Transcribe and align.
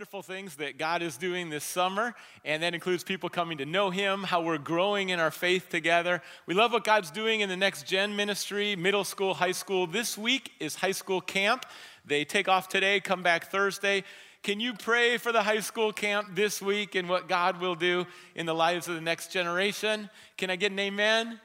wonderful 0.00 0.22
things 0.22 0.56
that 0.56 0.78
God 0.78 1.02
is 1.02 1.18
doing 1.18 1.50
this 1.50 1.62
summer, 1.62 2.14
and 2.42 2.62
that 2.62 2.72
includes 2.72 3.04
people 3.04 3.28
coming 3.28 3.58
to 3.58 3.66
know 3.66 3.90
Him, 3.90 4.22
how 4.22 4.40
we're 4.40 4.56
growing 4.56 5.10
in 5.10 5.20
our 5.20 5.30
faith 5.30 5.68
together. 5.68 6.22
We 6.46 6.54
love 6.54 6.72
what 6.72 6.84
God's 6.84 7.10
doing 7.10 7.42
in 7.42 7.50
the 7.50 7.56
next 7.58 7.86
gen 7.86 8.16
ministry, 8.16 8.76
middle 8.76 9.04
school, 9.04 9.34
high 9.34 9.52
school. 9.52 9.86
This 9.86 10.16
week 10.16 10.52
is 10.58 10.74
high 10.74 10.92
school 10.92 11.20
camp. 11.20 11.66
They 12.06 12.24
take 12.24 12.48
off 12.48 12.66
today, 12.66 13.00
come 13.00 13.22
back 13.22 13.50
Thursday. 13.50 14.04
Can 14.42 14.58
you 14.58 14.72
pray 14.72 15.18
for 15.18 15.32
the 15.32 15.42
high 15.42 15.60
school 15.60 15.92
camp 15.92 16.28
this 16.34 16.62
week 16.62 16.94
and 16.94 17.06
what 17.06 17.28
God 17.28 17.60
will 17.60 17.74
do 17.74 18.06
in 18.34 18.46
the 18.46 18.54
lives 18.54 18.88
of 18.88 18.94
the 18.94 19.02
next 19.02 19.30
generation? 19.30 20.08
Can 20.38 20.48
I 20.48 20.56
get 20.56 20.72
an 20.72 20.78
amen? 20.78 21.38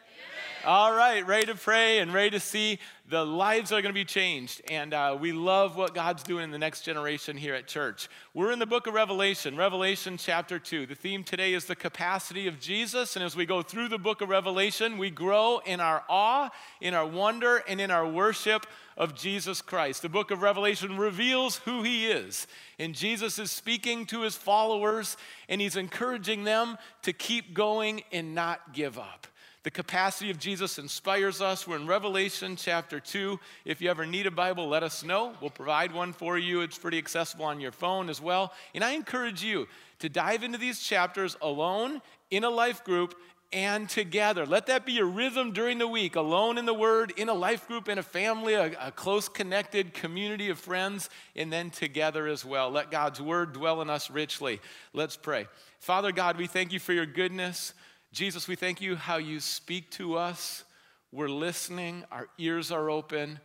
All 0.65 0.95
right, 0.95 1.23
ready 1.27 1.45
to 1.45 1.53
pray 1.53 1.99
and 1.99 2.11
ready 2.11 2.31
to 2.31 2.39
see 2.39 2.79
the 3.07 3.23
lives 3.23 3.71
are 3.71 3.83
going 3.83 3.93
to 3.93 3.93
be 3.93 4.03
changed. 4.03 4.63
And 4.71 4.95
uh, 4.95 5.15
we 5.19 5.31
love 5.31 5.77
what 5.77 5.93
God's 5.93 6.23
doing 6.23 6.45
in 6.45 6.49
the 6.49 6.57
next 6.57 6.81
generation 6.81 7.37
here 7.37 7.53
at 7.53 7.67
church. 7.67 8.09
We're 8.33 8.51
in 8.51 8.57
the 8.57 8.65
book 8.65 8.87
of 8.87 8.95
Revelation, 8.95 9.55
Revelation 9.55 10.17
chapter 10.17 10.57
2. 10.57 10.87
The 10.87 10.95
theme 10.95 11.23
today 11.23 11.53
is 11.53 11.65
the 11.65 11.75
capacity 11.75 12.47
of 12.47 12.59
Jesus. 12.59 13.15
And 13.15 13.23
as 13.23 13.35
we 13.35 13.45
go 13.45 13.61
through 13.61 13.89
the 13.89 13.99
book 13.99 14.21
of 14.21 14.29
Revelation, 14.29 14.98
we 14.98 15.12
grow 15.12 15.62
in 15.67 15.79
our 15.79 16.03
awe, 16.09 16.49
in 16.81 16.95
our 16.95 17.05
wonder, 17.05 17.57
and 17.68 17.79
in 17.79 17.91
our 17.91 18.07
worship 18.07 18.65
of 18.97 19.13
Jesus 19.13 19.62
Christ. 19.62 20.01
The 20.01 20.09
book 20.09 20.31
of 20.31 20.41
Revelation 20.41 20.97
reveals 20.97 21.57
who 21.57 21.84
he 21.84 22.07
is. 22.07 22.47
And 22.79 22.95
Jesus 22.95 23.37
is 23.37 23.51
speaking 23.51 24.07
to 24.07 24.23
his 24.23 24.35
followers, 24.35 25.15
and 25.47 25.62
he's 25.62 25.75
encouraging 25.75 26.43
them 26.43 26.79
to 27.03 27.13
keep 27.13 27.53
going 27.53 28.01
and 28.12 28.34
not 28.34 28.73
give 28.73 28.97
up. 28.97 29.27
The 29.66 29.71
capacity 29.71 30.30
of 30.30 30.38
Jesus 30.38 30.77
inspires 30.77 31.41
us. 31.41 31.68
We're 31.68 31.77
in 31.77 31.88
Revelation 31.88 32.55
chapter 32.55 32.99
2. 32.99 33.40
If 33.66 33.82
you 33.82 33.90
ever 33.90 34.05
need 34.05 34.27
a 34.27 34.32
Bible, 34.32 34.68
let 34.68 34.84
us 34.84 35.04
know. 35.04 35.34
We'll 35.41 35.49
provide 35.49 35.91
one 35.91 36.13
for 36.13 36.38
you. 36.38 36.62
It's 36.62 36.77
pretty 36.77 36.99
accessible 36.99 37.46
on 37.46 37.60
your 37.60 37.71
phone 37.71 38.08
as 38.08 38.21
well. 38.21 38.54
And 38.76 38.84
I 38.84 38.91
encourage 38.91 39.43
you 39.43 39.68
to 39.98 40.08
dive 40.08 40.43
into 40.43 40.60
these 40.60 40.82
chapters 40.82 41.36
alone, 41.41 42.04
in 42.30 42.43
a 42.43 42.49
life 42.52 42.84
group, 42.84 43.16
and 43.52 43.90
together. 43.90 44.46
Let 44.46 44.68
that 44.68 44.86
be 44.86 44.91
your 44.93 45.08
rhythm 45.08 45.52
during 45.52 45.80
the 45.80 45.88
week, 45.88 46.16
alone 46.16 46.60
in 46.60 46.68
the 46.68 46.74
Word, 46.76 47.13
in 47.18 47.27
a 47.27 47.34
life 47.34 47.68
group, 47.68 47.90
in 47.90 47.98
a 47.98 48.04
family, 48.04 48.54
a, 48.54 48.71
a, 48.80 48.91
close 48.91 49.27
connected 49.27 49.96
community 49.96 50.49
of 50.49 50.60
friends, 50.60 51.10
and 51.36 51.52
then 51.52 51.71
together 51.71 52.27
as 52.27 52.46
well. 52.46 52.70
Let 52.70 52.91
God's 52.91 53.20
Word 53.20 53.54
dwell 53.54 53.82
in 53.82 53.90
us 53.90 54.12
richly. 54.12 54.62
Let's 54.93 55.18
pray. 55.18 55.48
Father 55.80 56.12
God, 56.12 56.38
we 56.38 56.46
thank 56.46 56.71
you 56.71 56.80
for 56.80 56.93
your 56.93 57.08
goodness. 57.08 57.74
Jesus, 58.16 58.48
we 58.48 58.55
thank 58.55 58.80
you 58.80 58.96
how 58.96 59.18
you 59.18 59.41
speak 59.41 59.91
to 59.91 60.16
us. 60.16 60.63
We're 61.12 61.27
listening, 61.27 62.05
our 62.13 62.30
ears 62.38 62.71
are 62.71 62.90
open, 62.90 63.41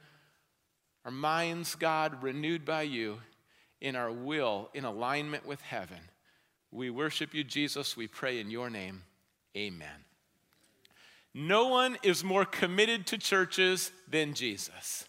our 1.05 1.11
minds, 1.11 1.75
God, 1.75 2.23
renewed 2.23 2.65
by 2.65 2.83
you, 2.83 3.19
in 3.81 3.97
our 3.97 4.13
will, 4.13 4.71
in 4.73 4.85
alignment 4.85 5.45
with 5.45 5.61
heaven. 5.61 5.99
We 6.71 6.89
worship 6.89 7.35
you, 7.35 7.43
Jesus. 7.43 7.97
We 7.97 8.07
pray 8.07 8.39
in 8.39 8.49
your 8.49 8.71
name. 8.71 9.03
Amen. 9.57 10.05
No 11.35 11.67
one 11.67 11.99
is 12.05 12.23
more 12.23 12.45
committed 12.45 13.09
to 13.09 13.19
churches 13.19 13.91
than 14.09 14.35
Jesus. 14.35 15.05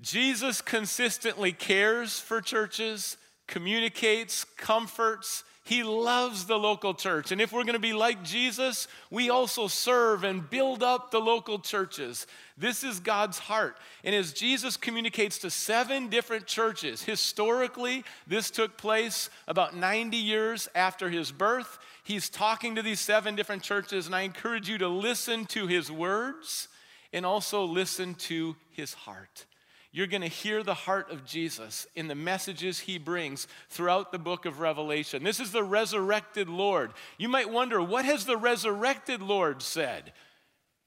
Jesus 0.00 0.60
consistently 0.60 1.52
cares 1.52 2.18
for 2.18 2.40
churches, 2.40 3.18
communicates, 3.46 4.42
comforts, 4.42 5.44
he 5.64 5.82
loves 5.82 6.46
the 6.46 6.58
local 6.58 6.94
church. 6.94 7.32
And 7.32 7.40
if 7.40 7.52
we're 7.52 7.64
going 7.64 7.74
to 7.74 7.78
be 7.78 7.92
like 7.92 8.24
Jesus, 8.24 8.88
we 9.10 9.28
also 9.28 9.68
serve 9.68 10.24
and 10.24 10.48
build 10.48 10.82
up 10.82 11.10
the 11.10 11.20
local 11.20 11.58
churches. 11.58 12.26
This 12.56 12.82
is 12.82 12.98
God's 12.98 13.38
heart. 13.38 13.76
And 14.02 14.14
as 14.14 14.32
Jesus 14.32 14.76
communicates 14.76 15.38
to 15.38 15.50
seven 15.50 16.08
different 16.08 16.46
churches, 16.46 17.02
historically, 17.02 18.04
this 18.26 18.50
took 18.50 18.78
place 18.78 19.28
about 19.46 19.76
90 19.76 20.16
years 20.16 20.68
after 20.74 21.10
his 21.10 21.30
birth. 21.30 21.78
He's 22.04 22.30
talking 22.30 22.74
to 22.76 22.82
these 22.82 23.00
seven 23.00 23.36
different 23.36 23.62
churches, 23.62 24.06
and 24.06 24.14
I 24.14 24.22
encourage 24.22 24.68
you 24.68 24.78
to 24.78 24.88
listen 24.88 25.44
to 25.46 25.66
his 25.66 25.92
words 25.92 26.68
and 27.12 27.26
also 27.26 27.64
listen 27.64 28.14
to 28.14 28.56
his 28.70 28.94
heart. 28.94 29.44
You're 29.92 30.06
going 30.06 30.22
to 30.22 30.28
hear 30.28 30.62
the 30.62 30.74
heart 30.74 31.10
of 31.10 31.24
Jesus 31.24 31.86
in 31.96 32.06
the 32.06 32.14
messages 32.14 32.78
he 32.78 32.96
brings 32.96 33.48
throughout 33.68 34.12
the 34.12 34.18
book 34.18 34.46
of 34.46 34.60
Revelation. 34.60 35.24
This 35.24 35.40
is 35.40 35.50
the 35.50 35.64
resurrected 35.64 36.48
Lord. 36.48 36.92
You 37.18 37.28
might 37.28 37.50
wonder, 37.50 37.82
what 37.82 38.04
has 38.04 38.24
the 38.24 38.36
resurrected 38.36 39.20
Lord 39.20 39.62
said? 39.62 40.12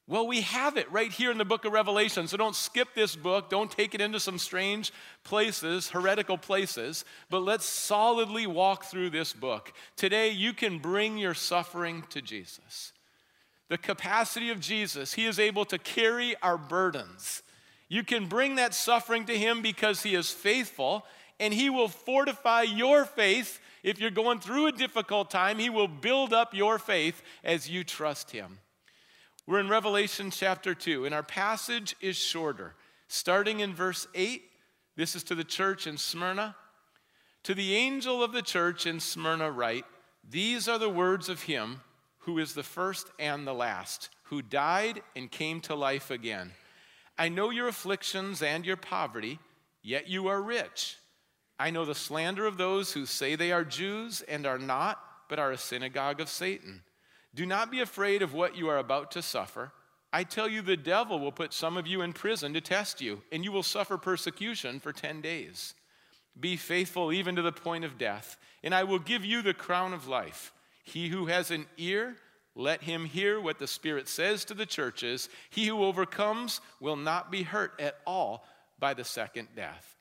Well, 0.08 0.28
we 0.28 0.42
have 0.42 0.78
it 0.78 0.92
right 0.92 1.12
here 1.12 1.32
in 1.32 1.38
the 1.38 1.46
book 1.46 1.64
of 1.64 1.72
Revelation. 1.72 2.28
So 2.28 2.38
don't 2.38 2.56
skip 2.56 2.90
this 2.94 3.16
book. 3.16 3.50
Don't 3.50 3.72
take 3.72 3.94
it 3.94 4.02
into 4.02 4.20
some 4.20 4.38
strange 4.38 4.92
places, 5.24 5.90
heretical 5.90 6.38
places, 6.38 7.06
but 7.30 7.40
let's 7.40 7.66
solidly 7.66 8.48
walk 8.48 8.86
through 8.86 9.12
this 9.12 9.34
book. 9.34 9.74
Today, 9.96 10.30
you 10.30 10.54
can 10.54 10.80
bring 10.80 11.18
your 11.18 11.34
suffering 11.34 12.04
to 12.10 12.22
Jesus. 12.22 12.94
The 13.70 13.78
capacity 13.78 14.50
of 14.50 14.60
Jesus, 14.60 15.14
He 15.14 15.26
is 15.26 15.40
able 15.40 15.66
to 15.66 15.78
carry 15.78 16.36
our 16.42 16.58
burdens. 16.58 17.43
You 17.94 18.04
can 18.04 18.26
bring 18.26 18.56
that 18.56 18.74
suffering 18.74 19.26
to 19.26 19.38
Him 19.38 19.62
because 19.62 20.02
He 20.02 20.16
is 20.16 20.32
faithful, 20.32 21.06
and 21.40 21.54
He 21.54 21.70
will 21.70 21.88
fortify 21.88 22.64
your 22.64 23.06
faith. 23.06 23.60
If 23.84 24.00
you're 24.00 24.10
going 24.10 24.40
through 24.40 24.66
a 24.66 24.72
difficult 24.72 25.30
time, 25.30 25.60
He 25.60 25.70
will 25.70 25.88
build 25.88 26.34
up 26.34 26.56
your 26.56 26.80
faith 26.80 27.22
as 27.44 27.70
you 27.70 27.84
trust 27.84 28.32
Him. 28.32 28.58
We're 29.46 29.60
in 29.60 29.70
Revelation 29.70 30.32
chapter 30.32 30.74
2, 30.74 31.06
and 31.06 31.14
our 31.14 31.22
passage 31.22 31.96
is 32.02 32.16
shorter. 32.16 32.74
Starting 33.10 33.60
in 33.60 33.76
verse 33.76 34.08
8, 34.16 34.42
this 34.96 35.16
is 35.16 35.24
to 35.26 35.36
the 35.36 35.44
church 35.44 35.86
in 35.86 35.98
Smyrna. 35.98 36.56
To 37.44 37.54
the 37.54 37.76
angel 37.76 38.24
of 38.24 38.32
the 38.32 38.42
church 38.42 38.88
in 38.88 39.00
Smyrna, 39.02 39.52
write 39.52 39.86
These 40.28 40.68
are 40.68 40.80
the 40.80 40.90
words 40.90 41.30
of 41.30 41.44
Him 41.44 41.82
who 42.22 42.40
is 42.40 42.56
the 42.56 42.64
first 42.64 43.12
and 43.20 43.46
the 43.46 43.54
last, 43.54 44.10
who 44.24 44.42
died 44.42 45.04
and 45.16 45.30
came 45.30 45.62
to 45.62 45.76
life 45.76 46.10
again. 46.10 46.54
I 47.18 47.30
know 47.30 47.50
your 47.50 47.68
afflictions 47.68 48.42
and 48.42 48.66
your 48.66 48.78
poverty, 48.78 49.40
yet 49.82 50.08
you 50.08 50.28
are 50.28 50.42
rich. 50.42 50.98
I 51.60 51.70
know 51.70 51.86
the 51.86 51.96
slander 51.96 52.46
of 52.46 52.58
those 52.58 52.94
who 52.94 53.06
say 53.06 53.36
they 53.36 53.52
are 53.52 53.64
Jews 53.64 54.22
and 54.28 54.46
are 54.46 54.58
not, 54.58 55.00
but 55.30 55.40
are 55.40 55.52
a 55.52 55.58
synagogue 55.58 56.20
of 56.20 56.30
Satan. 56.30 56.82
Do 57.36 57.46
not 57.46 57.72
be 57.72 57.80
afraid 57.80 58.22
of 58.22 58.34
what 58.34 58.56
you 58.56 58.70
are 58.70 58.78
about 58.78 59.12
to 59.12 59.22
suffer. 59.22 59.72
I 60.12 60.24
tell 60.24 60.48
you, 60.48 60.62
the 60.62 60.78
devil 60.78 61.20
will 61.20 61.32
put 61.32 61.54
some 61.54 61.78
of 61.78 61.88
you 61.88 62.02
in 62.02 62.14
prison 62.14 62.54
to 62.54 62.62
test 62.62 63.02
you, 63.02 63.22
and 63.32 63.44
you 63.44 63.52
will 63.52 63.64
suffer 63.64 63.98
persecution 63.98 64.80
for 64.80 64.94
10 64.94 65.22
days. 65.22 65.74
Be 66.40 66.56
faithful 66.56 67.12
even 67.12 67.36
to 67.36 67.42
the 67.42 67.52
point 67.52 67.84
of 67.84 67.98
death, 67.98 68.38
and 68.64 68.74
I 68.74 68.84
will 68.84 69.00
give 69.00 69.26
you 69.26 69.42
the 69.42 69.54
crown 69.54 69.94
of 69.94 70.08
life. 70.08 70.54
He 70.84 71.10
who 71.10 71.28
has 71.28 71.50
an 71.50 71.66
ear, 71.78 72.16
let 72.56 72.84
him 72.84 73.06
hear 73.06 73.40
what 73.42 73.60
the 73.60 73.68
Spirit 73.68 74.08
says 74.08 74.46
to 74.46 74.54
the 74.54 74.66
churches. 74.66 75.30
He 75.50 75.68
who 75.68 75.84
overcomes 75.84 76.62
will 76.80 76.96
not 76.96 77.32
be 77.32 77.44
hurt 77.44 77.74
at 77.80 77.98
all 78.06 78.46
by 78.80 78.94
the 78.94 79.04
second 79.04 79.48
death. 79.56 79.94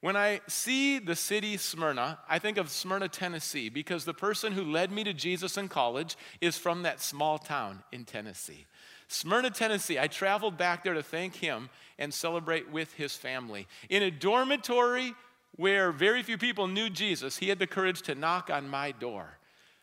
When 0.00 0.16
I 0.16 0.40
see 0.46 0.98
the 0.98 1.16
city 1.16 1.56
Smyrna, 1.56 2.18
I 2.28 2.38
think 2.38 2.58
of 2.58 2.70
Smyrna, 2.70 3.08
Tennessee, 3.08 3.68
because 3.68 4.04
the 4.04 4.14
person 4.14 4.52
who 4.52 4.62
led 4.62 4.92
me 4.92 5.02
to 5.04 5.12
Jesus 5.12 5.56
in 5.56 5.68
college 5.68 6.16
is 6.40 6.58
from 6.58 6.82
that 6.82 7.00
small 7.00 7.38
town 7.38 7.82
in 7.90 8.04
Tennessee. 8.04 8.66
Smyrna, 9.08 9.50
Tennessee, 9.50 9.98
I 9.98 10.06
traveled 10.06 10.58
back 10.58 10.84
there 10.84 10.94
to 10.94 11.02
thank 11.02 11.36
him 11.36 11.70
and 11.98 12.12
celebrate 12.12 12.70
with 12.70 12.92
his 12.92 13.14
family. 13.14 13.66
In 13.88 14.02
a 14.02 14.10
dormitory 14.10 15.14
where 15.56 15.92
very 15.92 16.22
few 16.22 16.36
people 16.36 16.68
knew 16.68 16.90
Jesus, 16.90 17.38
he 17.38 17.48
had 17.48 17.58
the 17.58 17.66
courage 17.66 18.02
to 18.02 18.14
knock 18.14 18.50
on 18.50 18.68
my 18.68 18.92
door. 18.92 19.38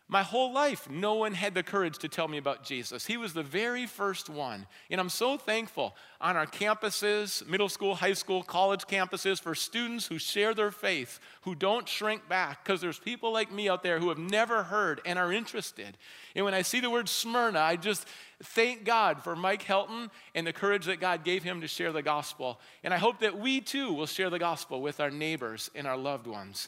My 0.10 0.22
whole 0.22 0.52
life, 0.52 0.90
no 0.90 1.14
one 1.14 1.34
had 1.34 1.54
the 1.54 1.64
courage 1.64 1.98
to 2.00 2.10
tell 2.10 2.28
me 2.28 2.38
about 2.38 2.64
Jesus. 2.64 3.06
He 3.06 3.16
was 3.16 3.34
the 3.34 3.42
very 3.42 3.88
first 3.88 4.30
one. 4.30 4.68
And 4.92 5.00
I'm 5.00 5.10
so 5.10 5.38
thankful 5.38 5.96
on 6.20 6.36
our 6.36 6.46
campuses, 6.46 7.48
middle 7.48 7.70
school, 7.70 7.96
high 7.96 8.14
school, 8.14 8.44
college 8.44 8.82
campuses, 8.82 9.40
for 9.40 9.56
students 9.56 10.06
who 10.06 10.20
share 10.20 10.54
their 10.54 10.72
faith, 10.72 11.20
who 11.44 11.56
don't 11.56 11.88
shrink 11.88 12.28
back, 12.28 12.64
because 12.64 12.82
there's 12.82 13.00
people 13.00 13.32
like 13.32 13.52
me 13.52 13.70
out 13.70 13.82
there 13.82 13.98
who 13.98 14.10
have 14.10 14.18
never 14.18 14.64
heard 14.64 15.00
and 15.06 15.18
are 15.18 15.32
interested. 15.32 15.98
And 16.36 16.44
when 16.44 16.54
I 16.54 16.64
see 16.64 16.82
the 16.82 16.90
word 16.90 17.08
Smyrna, 17.08 17.60
I 17.60 17.78
just 17.78 18.06
thank 18.44 18.84
God 18.84 19.24
for 19.24 19.38
Mike 19.38 19.64
Helton 19.64 20.12
and 20.36 20.46
the 20.46 20.54
courage 20.54 20.86
that 20.86 21.00
God 21.00 21.24
gave 21.24 21.44
him 21.44 21.62
to 21.62 21.68
share 21.68 21.94
the 21.94 22.04
gospel. 22.04 22.60
And 22.84 22.94
I 22.94 22.98
hope 22.98 23.20
that 23.20 23.40
we 23.40 23.62
too 23.62 23.94
will 23.94 24.06
share 24.06 24.30
the 24.30 24.38
gospel 24.38 24.82
with 24.82 25.00
our 25.00 25.12
neighbors 25.12 25.72
and 25.74 25.88
our 25.88 25.98
loved 25.98 26.28
ones. 26.28 26.68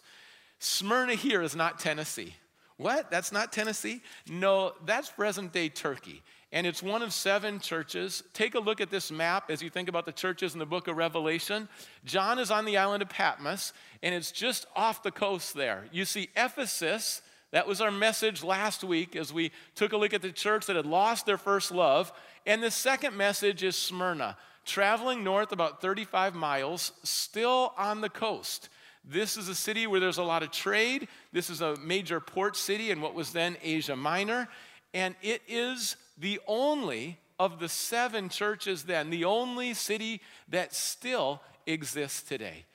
Smyrna 0.59 1.15
here 1.15 1.41
is 1.41 1.53
not 1.53 1.79
Tennessee. 1.79 2.33
What? 2.77 3.09
That's 3.09 3.31
not 3.31 3.53
Tennessee? 3.53 4.01
No, 4.27 4.73
that's 4.85 5.09
present 5.09 5.53
day 5.53 5.69
Turkey. 5.69 6.21
And 6.51 6.67
it's 6.67 6.83
one 6.83 7.01
of 7.01 7.13
seven 7.13 7.59
churches. 7.59 8.23
Take 8.33 8.55
a 8.55 8.59
look 8.59 8.79
at 8.79 8.89
this 8.89 9.11
map 9.11 9.49
as 9.49 9.61
you 9.61 9.69
think 9.69 9.89
about 9.89 10.05
the 10.05 10.11
churches 10.11 10.53
in 10.53 10.59
the 10.59 10.65
book 10.65 10.87
of 10.87 10.97
Revelation. 10.97 11.67
John 12.05 12.39
is 12.39 12.51
on 12.51 12.65
the 12.65 12.77
island 12.77 13.01
of 13.01 13.09
Patmos, 13.09 13.73
and 14.03 14.13
it's 14.13 14.31
just 14.31 14.65
off 14.75 15.03
the 15.03 15.11
coast 15.11 15.53
there. 15.53 15.85
You 15.91 16.05
see 16.05 16.29
Ephesus, 16.35 17.21
that 17.51 17.67
was 17.67 17.81
our 17.81 17.91
message 17.91 18.43
last 18.43 18.83
week 18.83 19.15
as 19.15 19.33
we 19.33 19.51
took 19.75 19.93
a 19.93 19.97
look 19.97 20.13
at 20.13 20.21
the 20.21 20.31
church 20.31 20.65
that 20.65 20.75
had 20.75 20.85
lost 20.85 21.25
their 21.25 21.37
first 21.37 21.71
love. 21.71 22.11
And 22.45 22.61
the 22.61 22.71
second 22.71 23.15
message 23.15 23.63
is 23.63 23.75
Smyrna, 23.75 24.37
traveling 24.65 25.23
north 25.23 25.51
about 25.51 25.81
35 25.81 26.35
miles, 26.35 26.91
still 27.03 27.73
on 27.77 28.01
the 28.01 28.09
coast. 28.09 28.69
This 29.07 29.37
is 29.37 29.49
a 29.49 29.55
city 29.55 29.85
where 29.85 29.99
there's 29.99 30.17
a 30.17 30.23
lot 30.23 30.41
of 30.41 30.51
trade. 30.51 31.07
This 31.31 31.49
is 31.49 31.61
a 31.61 31.75
major 31.77 32.19
port 32.19 32.57
city 32.57 32.89
in 32.89 33.01
what 33.01 33.13
was 33.13 33.31
then 33.31 33.55
Asia 33.61 33.95
Minor. 33.95 34.47
And 34.93 35.15
it 35.21 35.41
is 35.47 35.95
the 36.17 36.39
only 36.47 37.19
of 37.37 37.59
the 37.59 37.69
seven 37.69 38.29
churches 38.29 38.83
then, 38.83 39.09
the 39.09 39.25
only 39.25 39.73
city 39.73 40.21
that 40.49 40.73
still 40.73 41.41
exists 41.67 42.21
today. 42.23 42.65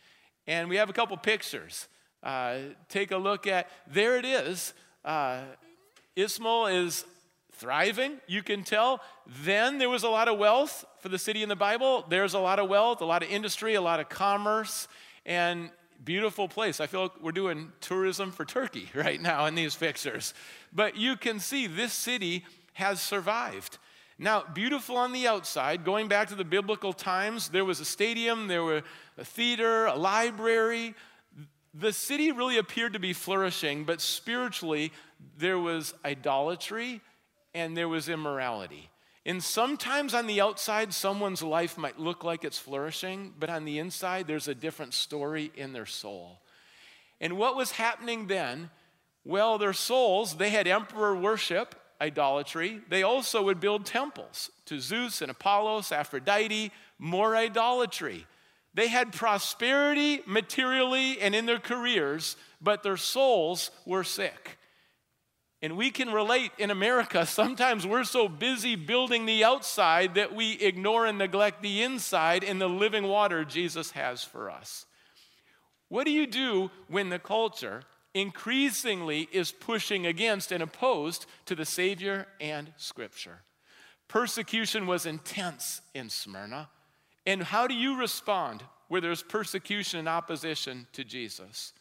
And 0.46 0.68
we 0.68 0.76
have 0.76 0.90
a 0.90 0.92
couple 0.92 1.16
pictures. 1.16 1.88
Uh, 2.22 2.58
take 2.88 3.10
a 3.10 3.16
look 3.16 3.46
at, 3.46 3.68
there 3.86 4.16
it 4.18 4.24
is. 4.24 4.74
Uh, 5.04 5.40
Izmir 6.16 6.84
is 6.84 7.04
thriving, 7.52 8.18
you 8.26 8.42
can 8.42 8.62
tell. 8.62 9.00
Then 9.44 9.78
there 9.78 9.88
was 9.88 10.02
a 10.02 10.08
lot 10.08 10.28
of 10.28 10.38
wealth 10.38 10.84
for 11.00 11.08
the 11.08 11.18
city 11.18 11.42
in 11.42 11.48
the 11.48 11.56
Bible. 11.56 12.04
There's 12.08 12.34
a 12.34 12.38
lot 12.38 12.58
of 12.58 12.68
wealth, 12.68 13.00
a 13.00 13.04
lot 13.04 13.22
of 13.22 13.30
industry, 13.30 13.74
a 13.74 13.80
lot 13.80 14.00
of 14.00 14.08
commerce, 14.08 14.88
and 15.24 15.70
beautiful 16.04 16.48
place. 16.48 16.80
I 16.80 16.86
feel 16.86 17.02
like 17.02 17.22
we're 17.22 17.32
doing 17.32 17.72
tourism 17.80 18.32
for 18.32 18.44
Turkey 18.44 18.88
right 18.94 19.20
now 19.20 19.46
in 19.46 19.54
these 19.54 19.76
pictures. 19.76 20.34
But 20.72 20.96
you 20.96 21.16
can 21.16 21.40
see 21.40 21.66
this 21.66 21.92
city 21.92 22.44
has 22.74 23.00
survived. 23.00 23.78
Now, 24.18 24.44
beautiful 24.52 24.96
on 24.96 25.12
the 25.12 25.26
outside, 25.26 25.84
going 25.84 26.08
back 26.08 26.28
to 26.28 26.34
the 26.34 26.44
biblical 26.44 26.92
times, 26.92 27.48
there 27.48 27.64
was 27.64 27.80
a 27.80 27.86
stadium, 27.86 28.48
there 28.48 28.62
were 28.62 28.82
a 29.16 29.24
theater, 29.24 29.86
a 29.86 29.96
library. 29.96 30.94
The 31.72 31.92
city 31.92 32.30
really 32.30 32.58
appeared 32.58 32.92
to 32.92 32.98
be 32.98 33.14
flourishing, 33.14 33.84
but 33.84 34.00
spiritually, 34.00 34.92
there 35.38 35.58
was 35.58 35.94
idolatry 36.04 37.00
and 37.54 37.74
there 37.76 37.88
was 37.88 38.10
immorality. 38.10 38.90
And 39.30 39.40
sometimes 39.40 40.12
on 40.12 40.26
the 40.26 40.40
outside, 40.40 40.92
someone's 40.92 41.40
life 41.40 41.78
might 41.78 42.00
look 42.00 42.24
like 42.24 42.42
it's 42.42 42.58
flourishing, 42.58 43.32
but 43.38 43.48
on 43.48 43.64
the 43.64 43.78
inside, 43.78 44.26
there's 44.26 44.48
a 44.48 44.56
different 44.56 44.92
story 44.92 45.52
in 45.54 45.72
their 45.72 45.86
soul. 45.86 46.40
And 47.20 47.36
what 47.36 47.54
was 47.54 47.70
happening 47.70 48.26
then? 48.26 48.70
Well, 49.24 49.56
their 49.56 49.72
souls, 49.72 50.34
they 50.34 50.50
had 50.50 50.66
emperor 50.66 51.14
worship, 51.14 51.76
idolatry, 52.00 52.80
they 52.88 53.04
also 53.04 53.40
would 53.44 53.60
build 53.60 53.86
temples 53.86 54.50
to 54.64 54.80
Zeus 54.80 55.22
and 55.22 55.30
Apollos, 55.30 55.92
Aphrodite, 55.92 56.72
more 56.98 57.36
idolatry. 57.36 58.26
They 58.74 58.88
had 58.88 59.12
prosperity 59.12 60.22
materially 60.26 61.20
and 61.20 61.36
in 61.36 61.46
their 61.46 61.60
careers, 61.60 62.34
but 62.60 62.82
their 62.82 62.96
souls 62.96 63.70
were 63.86 64.02
sick. 64.02 64.58
And 65.62 65.76
we 65.76 65.90
can 65.90 66.10
relate 66.10 66.52
in 66.58 66.70
America. 66.70 67.26
Sometimes 67.26 67.86
we're 67.86 68.04
so 68.04 68.28
busy 68.28 68.76
building 68.76 69.26
the 69.26 69.44
outside 69.44 70.14
that 70.14 70.34
we 70.34 70.52
ignore 70.52 71.06
and 71.06 71.18
neglect 71.18 71.62
the 71.62 71.82
inside 71.82 72.42
in 72.42 72.58
the 72.58 72.68
living 72.68 73.04
water 73.04 73.44
Jesus 73.44 73.90
has 73.92 74.24
for 74.24 74.50
us. 74.50 74.86
What 75.88 76.04
do 76.04 76.12
you 76.12 76.26
do 76.26 76.70
when 76.88 77.08
the 77.08 77.18
culture 77.18 77.84
increasingly 78.14 79.28
is 79.32 79.52
pushing 79.52 80.06
against 80.06 80.52
and 80.52 80.62
opposed 80.62 81.26
to 81.46 81.54
the 81.54 81.64
Savior 81.64 82.26
and 82.40 82.72
Scripture. 82.76 83.42
Persecution 84.08 84.86
was 84.86 85.06
intense 85.06 85.80
in 85.94 86.10
Smyrna. 86.10 86.68
And 87.26 87.42
how 87.42 87.66
do 87.66 87.74
you 87.74 87.98
respond 87.98 88.64
where 88.88 89.00
there's 89.00 89.22
persecution 89.22 90.00
and 90.00 90.08
opposition 90.08 90.86
to 90.94 91.04
Jesus? 91.04 91.72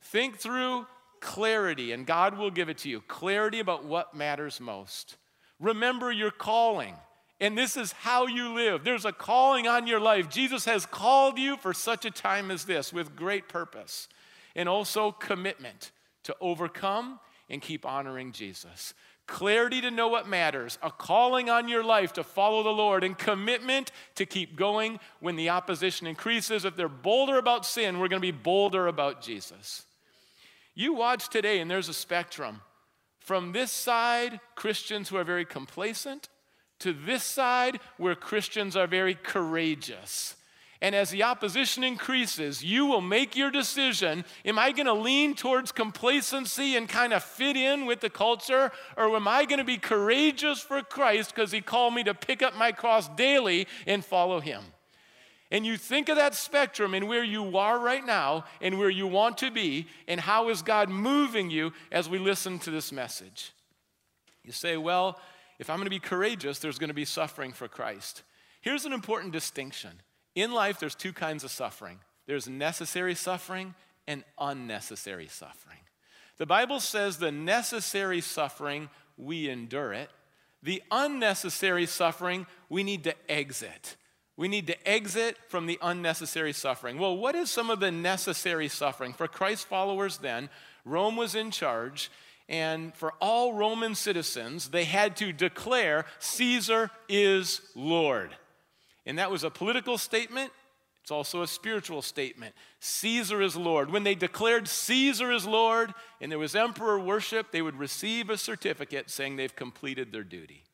Think 0.00 0.38
through 0.38 0.86
clarity, 1.26 1.90
and 1.90 2.06
God 2.06 2.38
will 2.38 2.52
give 2.52 2.68
it 2.68 2.78
to 2.78 2.88
you 2.88 3.00
clarity 3.00 3.58
about 3.58 3.84
what 3.84 4.14
matters 4.14 4.60
most. 4.60 5.16
Remember 5.58 6.12
your 6.12 6.30
calling, 6.30 6.94
and 7.40 7.58
this 7.58 7.76
is 7.76 7.90
how 7.90 8.26
you 8.26 8.54
live. 8.54 8.84
There's 8.84 9.04
a 9.04 9.12
calling 9.12 9.66
on 9.66 9.88
your 9.88 9.98
life. 9.98 10.30
Jesus 10.30 10.64
has 10.66 10.86
called 10.86 11.36
you 11.36 11.56
for 11.56 11.74
such 11.74 12.04
a 12.04 12.12
time 12.12 12.52
as 12.52 12.64
this 12.64 12.92
with 12.92 13.16
great 13.16 13.48
purpose 13.48 14.08
and 14.54 14.68
also 14.68 15.10
commitment 15.10 15.90
to 16.22 16.36
overcome 16.40 17.18
and 17.50 17.60
keep 17.60 17.84
honoring 17.84 18.30
Jesus. 18.30 18.94
Clarity 19.26 19.80
to 19.80 19.90
know 19.90 20.06
what 20.06 20.28
matters, 20.28 20.78
a 20.80 20.92
calling 20.92 21.50
on 21.50 21.68
your 21.68 21.82
life 21.82 22.12
to 22.12 22.22
follow 22.22 22.62
the 22.62 22.70
Lord, 22.70 23.02
and 23.02 23.18
commitment 23.18 23.90
to 24.14 24.24
keep 24.24 24.54
going 24.54 25.00
when 25.18 25.34
the 25.34 25.48
opposition 25.48 26.06
increases. 26.06 26.64
If 26.64 26.76
they're 26.76 26.88
bolder 26.88 27.36
about 27.36 27.66
sin, 27.66 27.98
we're 27.98 28.06
going 28.06 28.22
to 28.22 28.32
be 28.32 28.38
bolder 28.38 28.86
about 28.86 29.22
Jesus. 29.22 29.84
You 30.76 30.92
watch 30.92 31.30
today, 31.30 31.58
and 31.60 31.70
there's 31.70 31.88
a 31.88 31.94
spectrum. 31.94 32.60
From 33.18 33.52
this 33.52 33.72
side, 33.72 34.38
Christians 34.54 35.08
who 35.08 35.16
are 35.16 35.24
very 35.24 35.46
complacent, 35.46 36.28
to 36.80 36.92
this 36.92 37.24
side, 37.24 37.80
where 37.96 38.14
Christians 38.14 38.76
are 38.76 38.86
very 38.86 39.14
courageous. 39.14 40.36
And 40.82 40.94
as 40.94 41.08
the 41.08 41.22
opposition 41.22 41.82
increases, 41.82 42.62
you 42.62 42.84
will 42.84 43.00
make 43.00 43.34
your 43.34 43.50
decision. 43.50 44.26
Am 44.44 44.58
I 44.58 44.72
going 44.72 44.86
to 44.86 44.92
lean 44.92 45.34
towards 45.34 45.72
complacency 45.72 46.76
and 46.76 46.86
kind 46.86 47.14
of 47.14 47.24
fit 47.24 47.56
in 47.56 47.86
with 47.86 48.00
the 48.00 48.10
culture? 48.10 48.70
Or 48.98 49.16
am 49.16 49.26
I 49.26 49.46
going 49.46 49.58
to 49.58 49.64
be 49.64 49.78
courageous 49.78 50.60
for 50.60 50.82
Christ 50.82 51.34
because 51.34 51.52
He 51.52 51.62
called 51.62 51.94
me 51.94 52.04
to 52.04 52.12
pick 52.12 52.42
up 52.42 52.54
my 52.54 52.72
cross 52.72 53.08
daily 53.08 53.66
and 53.86 54.04
follow 54.04 54.40
Him? 54.40 54.62
And 55.50 55.64
you 55.64 55.76
think 55.76 56.08
of 56.08 56.16
that 56.16 56.34
spectrum 56.34 56.92
and 56.94 57.08
where 57.08 57.22
you 57.22 57.56
are 57.56 57.78
right 57.78 58.04
now 58.04 58.44
and 58.60 58.78
where 58.78 58.90
you 58.90 59.06
want 59.06 59.38
to 59.38 59.50
be, 59.50 59.86
and 60.08 60.20
how 60.20 60.48
is 60.48 60.62
God 60.62 60.88
moving 60.88 61.50
you 61.50 61.72
as 61.92 62.08
we 62.08 62.18
listen 62.18 62.58
to 62.60 62.70
this 62.70 62.90
message? 62.90 63.52
You 64.42 64.52
say, 64.52 64.76
well, 64.76 65.20
if 65.58 65.70
I'm 65.70 65.76
going 65.76 65.86
to 65.86 65.90
be 65.90 66.00
courageous, 66.00 66.58
there's 66.58 66.78
going 66.78 66.88
to 66.88 66.94
be 66.94 67.04
suffering 67.04 67.52
for 67.52 67.68
Christ. 67.68 68.22
Here's 68.60 68.84
an 68.84 68.92
important 68.92 69.32
distinction 69.32 69.90
in 70.34 70.52
life, 70.52 70.78
there's 70.78 70.94
two 70.94 71.12
kinds 71.12 71.44
of 71.44 71.50
suffering 71.50 72.00
there's 72.26 72.48
necessary 72.48 73.14
suffering 73.14 73.74
and 74.08 74.24
unnecessary 74.38 75.28
suffering. 75.28 75.78
The 76.38 76.46
Bible 76.46 76.80
says 76.80 77.18
the 77.18 77.30
necessary 77.30 78.20
suffering, 78.20 78.90
we 79.16 79.48
endure 79.48 79.92
it. 79.92 80.10
The 80.62 80.82
unnecessary 80.90 81.86
suffering, 81.86 82.46
we 82.68 82.82
need 82.82 83.04
to 83.04 83.14
exit. 83.30 83.96
We 84.36 84.48
need 84.48 84.66
to 84.66 84.88
exit 84.88 85.38
from 85.48 85.66
the 85.66 85.78
unnecessary 85.80 86.52
suffering. 86.52 86.98
Well, 86.98 87.16
what 87.16 87.34
is 87.34 87.50
some 87.50 87.70
of 87.70 87.80
the 87.80 87.90
necessary 87.90 88.68
suffering? 88.68 89.14
For 89.14 89.28
Christ 89.28 89.66
followers, 89.66 90.18
then, 90.18 90.50
Rome 90.84 91.16
was 91.16 91.34
in 91.34 91.50
charge, 91.50 92.10
and 92.48 92.94
for 92.94 93.14
all 93.20 93.54
Roman 93.54 93.94
citizens, 93.94 94.68
they 94.68 94.84
had 94.84 95.16
to 95.16 95.32
declare 95.32 96.04
Caesar 96.18 96.90
is 97.08 97.62
Lord. 97.74 98.36
And 99.06 99.18
that 99.18 99.30
was 99.30 99.42
a 99.42 99.50
political 99.50 99.96
statement. 99.96 100.52
It's 101.00 101.10
also 101.12 101.42
a 101.42 101.46
spiritual 101.46 102.02
statement. 102.02 102.54
Caesar 102.80 103.40
is 103.40 103.56
Lord. 103.56 103.90
When 103.90 104.02
they 104.02 104.16
declared 104.16 104.66
Caesar 104.66 105.30
is 105.30 105.46
Lord 105.46 105.94
and 106.20 106.32
there 106.32 106.38
was 106.38 106.56
emperor 106.56 106.98
worship, 106.98 107.52
they 107.52 107.62
would 107.62 107.78
receive 107.78 108.28
a 108.28 108.36
certificate 108.36 109.08
saying 109.08 109.36
they've 109.36 109.54
completed 109.54 110.10
their 110.10 110.24
duty. 110.24 110.64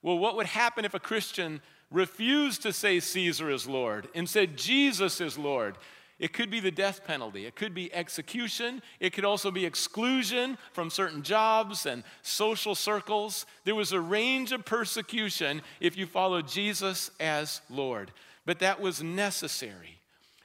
Well, 0.00 0.18
what 0.18 0.36
would 0.36 0.46
happen 0.46 0.86
if 0.86 0.94
a 0.94 1.00
Christian 1.00 1.60
refused 1.94 2.62
to 2.62 2.72
say 2.72 2.98
Caesar 3.00 3.50
is 3.50 3.66
Lord 3.66 4.08
and 4.14 4.28
said 4.28 4.58
Jesus 4.58 5.20
is 5.20 5.38
Lord? 5.38 5.76
It 6.18 6.32
could 6.32 6.50
be 6.50 6.60
the 6.60 6.70
death 6.70 7.04
penalty. 7.04 7.46
It 7.46 7.56
could 7.56 7.74
be 7.74 7.92
execution. 7.92 8.82
It 9.00 9.12
could 9.12 9.24
also 9.24 9.50
be 9.50 9.64
exclusion 9.64 10.58
from 10.72 10.90
certain 10.90 11.22
jobs 11.22 11.86
and 11.86 12.04
social 12.22 12.74
circles. 12.74 13.46
There 13.64 13.74
was 13.74 13.92
a 13.92 14.00
range 14.00 14.52
of 14.52 14.64
persecution 14.64 15.62
if 15.80 15.96
you 15.96 16.06
followed 16.06 16.46
Jesus 16.46 17.10
as 17.18 17.60
Lord, 17.68 18.12
but 18.46 18.60
that 18.60 18.80
was 18.80 19.02
necessary. 19.02 19.98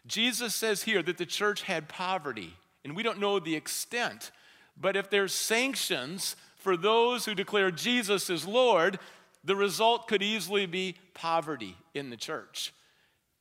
Jesus 0.08 0.56
says 0.56 0.84
here 0.84 1.04
that 1.04 1.18
the 1.18 1.26
church 1.26 1.64
had 1.64 1.88
poverty, 1.88 2.54
and 2.84 2.96
we 2.96 3.04
don't 3.04 3.20
know 3.20 3.40
the 3.40 3.56
extent, 3.56 4.32
but 4.80 4.96
if 4.96 5.10
there's 5.10 5.36
sanctions 5.36 6.36
for 6.58 6.76
those 6.76 7.26
who 7.26 7.36
declare 7.36 7.70
Jesus 7.70 8.30
as 8.30 8.46
Lord, 8.46 9.00
the 9.44 9.56
result 9.56 10.08
could 10.08 10.22
easily 10.22 10.66
be 10.66 10.96
poverty 11.14 11.78
in 11.94 12.10
the 12.10 12.18
church. 12.18 12.74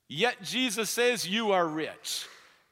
Yet 0.08 0.42
Jesus 0.42 0.88
says, 0.90 1.28
You 1.28 1.52
are 1.52 1.66
rich. 1.66 2.26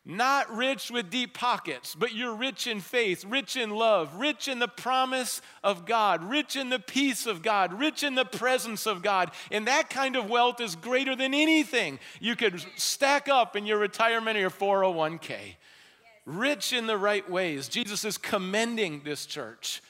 Not 0.09 0.55
rich 0.55 0.89
with 0.89 1.11
deep 1.11 1.35
pockets, 1.35 1.97
but 1.97 2.15
you're 2.15 2.37
rich 2.37 2.69
in 2.69 2.81
faith, 2.81 3.25
rich 3.25 3.57
in 3.57 3.71
love, 3.71 4.15
rich 4.15 4.47
in 4.47 4.61
the 4.61 4.69
promise 4.69 5.43
of 5.65 5.85
God, 5.85 6.23
rich 6.23 6.55
in 6.55 6.71
the 6.71 6.79
peace 6.79 7.27
of 7.27 7.43
God, 7.43 7.73
rich 7.73 8.05
in 8.05 8.15
the 8.15 8.25
presence 8.25 8.87
of 8.87 9.03
God. 9.03 9.33
And 9.51 9.67
that 9.67 9.91
kind 9.91 10.15
of 10.15 10.31
wealth 10.31 10.61
is 10.61 10.77
greater 10.77 11.17
than 11.17 11.35
anything 11.35 11.99
you 12.21 12.37
could 12.37 12.65
stack 12.77 13.29
up 13.29 13.57
in 13.57 13.67
your 13.67 13.79
retirement 13.79 14.37
or 14.37 14.41
your 14.41 14.51
401k. 14.51 15.57
Rich 16.25 16.73
in 16.73 16.87
the 16.87 16.99
right 16.99 17.29
ways. 17.29 17.67
Jesus 17.67 18.05
is 18.05 18.17
commending 18.17 19.03
this 19.05 19.27
church. 19.27 19.83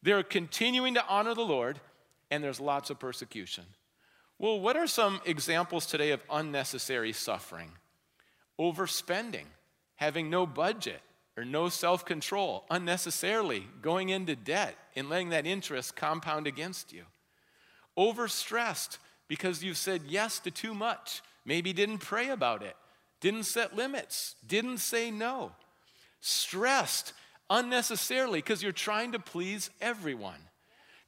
They're 0.00 0.22
continuing 0.22 0.94
to 0.94 1.04
honor 1.08 1.34
the 1.34 1.42
Lord, 1.42 1.80
and 2.30 2.42
there's 2.42 2.60
lots 2.60 2.90
of 2.90 2.98
persecution. 2.98 3.64
Well, 4.38 4.60
what 4.60 4.76
are 4.76 4.86
some 4.86 5.20
examples 5.24 5.86
today 5.86 6.10
of 6.10 6.22
unnecessary 6.30 7.12
suffering? 7.12 7.72
Overspending, 8.60 9.46
having 9.96 10.28
no 10.28 10.46
budget 10.46 11.00
or 11.36 11.44
no 11.44 11.68
self 11.68 12.04
control, 12.04 12.64
unnecessarily 12.70 13.66
going 13.82 14.08
into 14.10 14.36
debt 14.36 14.76
and 14.94 15.08
letting 15.08 15.30
that 15.30 15.46
interest 15.46 15.96
compound 15.96 16.46
against 16.46 16.92
you. 16.92 17.04
Overstressed 17.96 18.98
because 19.28 19.64
you've 19.64 19.76
said 19.76 20.02
yes 20.06 20.38
to 20.40 20.50
too 20.50 20.74
much, 20.74 21.22
maybe 21.44 21.72
didn't 21.72 21.98
pray 21.98 22.28
about 22.28 22.62
it, 22.62 22.76
didn't 23.20 23.44
set 23.44 23.74
limits, 23.74 24.36
didn't 24.46 24.78
say 24.78 25.10
no. 25.10 25.52
stressed 26.20 27.12
unnecessarily 27.48 28.38
because 28.40 28.62
you're 28.62 28.72
trying 28.72 29.12
to 29.12 29.18
please 29.18 29.70
everyone. 29.80 30.40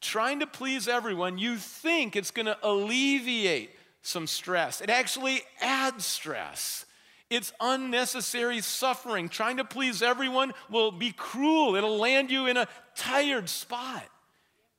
Trying 0.00 0.40
to 0.40 0.46
please 0.46 0.86
everyone, 0.88 1.38
you 1.38 1.56
think 1.56 2.14
it's 2.14 2.30
going 2.30 2.46
to 2.46 2.56
alleviate 2.62 3.70
some 4.02 4.26
stress. 4.26 4.80
It 4.80 4.90
actually 4.90 5.42
adds 5.60 6.04
stress. 6.04 6.86
It's 7.30 7.52
unnecessary 7.60 8.60
suffering. 8.60 9.28
Trying 9.28 9.58
to 9.58 9.64
please 9.64 10.00
everyone 10.02 10.54
will 10.70 10.92
be 10.92 11.12
cruel. 11.12 11.76
It'll 11.76 11.98
land 11.98 12.30
you 12.30 12.46
in 12.46 12.56
a 12.56 12.68
tired 12.96 13.48
spot, 13.48 14.04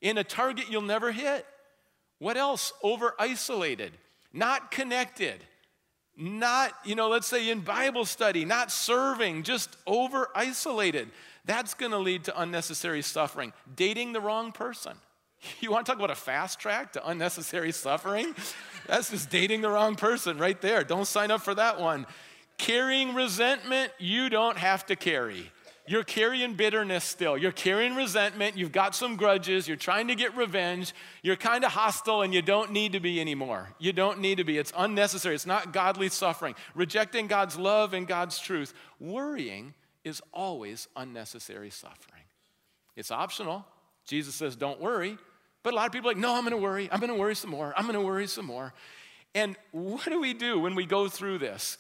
in 0.02 0.18
a 0.18 0.24
target 0.24 0.66
you'll 0.70 0.82
never 0.82 1.12
hit. 1.12 1.46
What 2.18 2.38
else? 2.38 2.74
Over 2.82 3.14
isolated, 3.20 3.92
not 4.34 4.72
connected, 4.72 5.44
not, 6.18 6.74
you 6.84 6.96
know, 6.96 7.10
let's 7.10 7.28
say 7.28 7.50
in 7.50 7.60
Bible 7.62 8.06
study, 8.06 8.46
not 8.46 8.72
serving, 8.72 9.44
just 9.44 9.78
over 9.86 10.30
isolated. 10.34 11.10
That's 11.46 11.74
going 11.74 11.92
to 11.92 11.98
lead 11.98 12.26
to 12.26 12.42
unnecessary 12.42 13.02
suffering. 13.02 13.54
Dating 13.76 14.14
the 14.14 14.22
wrong 14.22 14.52
person. 14.52 14.94
You 15.62 15.72
want 15.72 15.86
to 15.86 15.92
talk 15.92 16.00
about 16.00 16.12
a 16.12 16.16
fast 16.16 16.60
track 16.60 16.94
to 16.94 17.08
unnecessary 17.08 17.72
suffering? 17.72 18.36
That's 18.88 19.10
just 19.10 19.30
dating 19.30 19.62
the 19.62 19.70
wrong 19.70 19.96
person 19.96 20.38
right 20.38 20.60
there. 20.60 20.84
Don't 20.84 21.06
sign 21.06 21.32
up 21.32 21.42
for 21.42 21.56
that 21.56 21.80
one. 21.80 22.06
Carrying 22.58 23.16
resentment, 23.16 23.92
you 24.00 24.30
don't 24.30 24.58
have 24.58 24.86
to 24.88 24.96
carry. 24.96 25.52
You're 25.88 26.04
carrying 26.04 26.54
bitterness 26.54 27.04
still. 27.04 27.36
You're 27.36 27.52
carrying 27.52 27.96
resentment. 27.96 28.56
You've 28.56 28.72
got 28.72 28.94
some 28.94 29.16
grudges. 29.16 29.68
You're 29.68 29.76
trying 29.76 30.10
to 30.10 30.16
get 30.16 30.38
revenge. 30.38 30.94
You're 31.24 31.36
kind 31.36 31.64
of 31.64 31.72
hostile 31.72 32.22
and 32.22 32.32
you 32.32 32.44
don't 32.44 32.72
need 32.72 32.92
to 32.92 33.00
be 33.00 33.20
anymore. 33.20 33.70
You 33.80 33.92
don't 33.92 34.20
need 34.20 34.38
to 34.38 34.44
be. 34.44 34.60
It's 34.60 34.72
unnecessary. 34.78 35.34
It's 35.34 35.48
not 35.48 35.74
godly 35.74 36.10
suffering. 36.10 36.54
Rejecting 36.76 37.26
God's 37.26 37.58
love 37.58 37.96
and 37.96 38.08
God's 38.08 38.38
truth. 38.38 38.74
Worrying 39.00 39.74
is 40.04 40.22
always 40.32 40.88
unnecessary 40.96 41.72
suffering. 41.72 42.24
It's 42.96 43.10
optional. 43.10 43.66
Jesus 44.06 44.36
says, 44.36 44.56
don't 44.56 44.80
worry. 44.80 45.18
But 45.64 45.74
a 45.74 45.76
lot 45.76 45.88
of 45.88 45.92
people 45.92 46.10
are 46.10 46.14
like, 46.14 46.22
no, 46.22 46.36
I'm 46.36 46.50
to 46.50 46.58
worry. 46.58 46.90
I'm 46.92 47.02
to 47.02 47.14
worry 47.14 47.36
some 47.36 47.50
more. 47.50 47.74
I'm 47.76 47.92
to 47.92 48.02
worry 48.02 48.28
some 48.28 48.46
more. 48.46 48.74
And 49.36 49.56
what 49.72 50.06
do 50.06 50.20
we 50.20 50.34
do 50.34 50.60
when 50.60 50.76
we 50.76 50.86
go 50.86 51.08
through 51.08 51.40
this? 51.40 51.78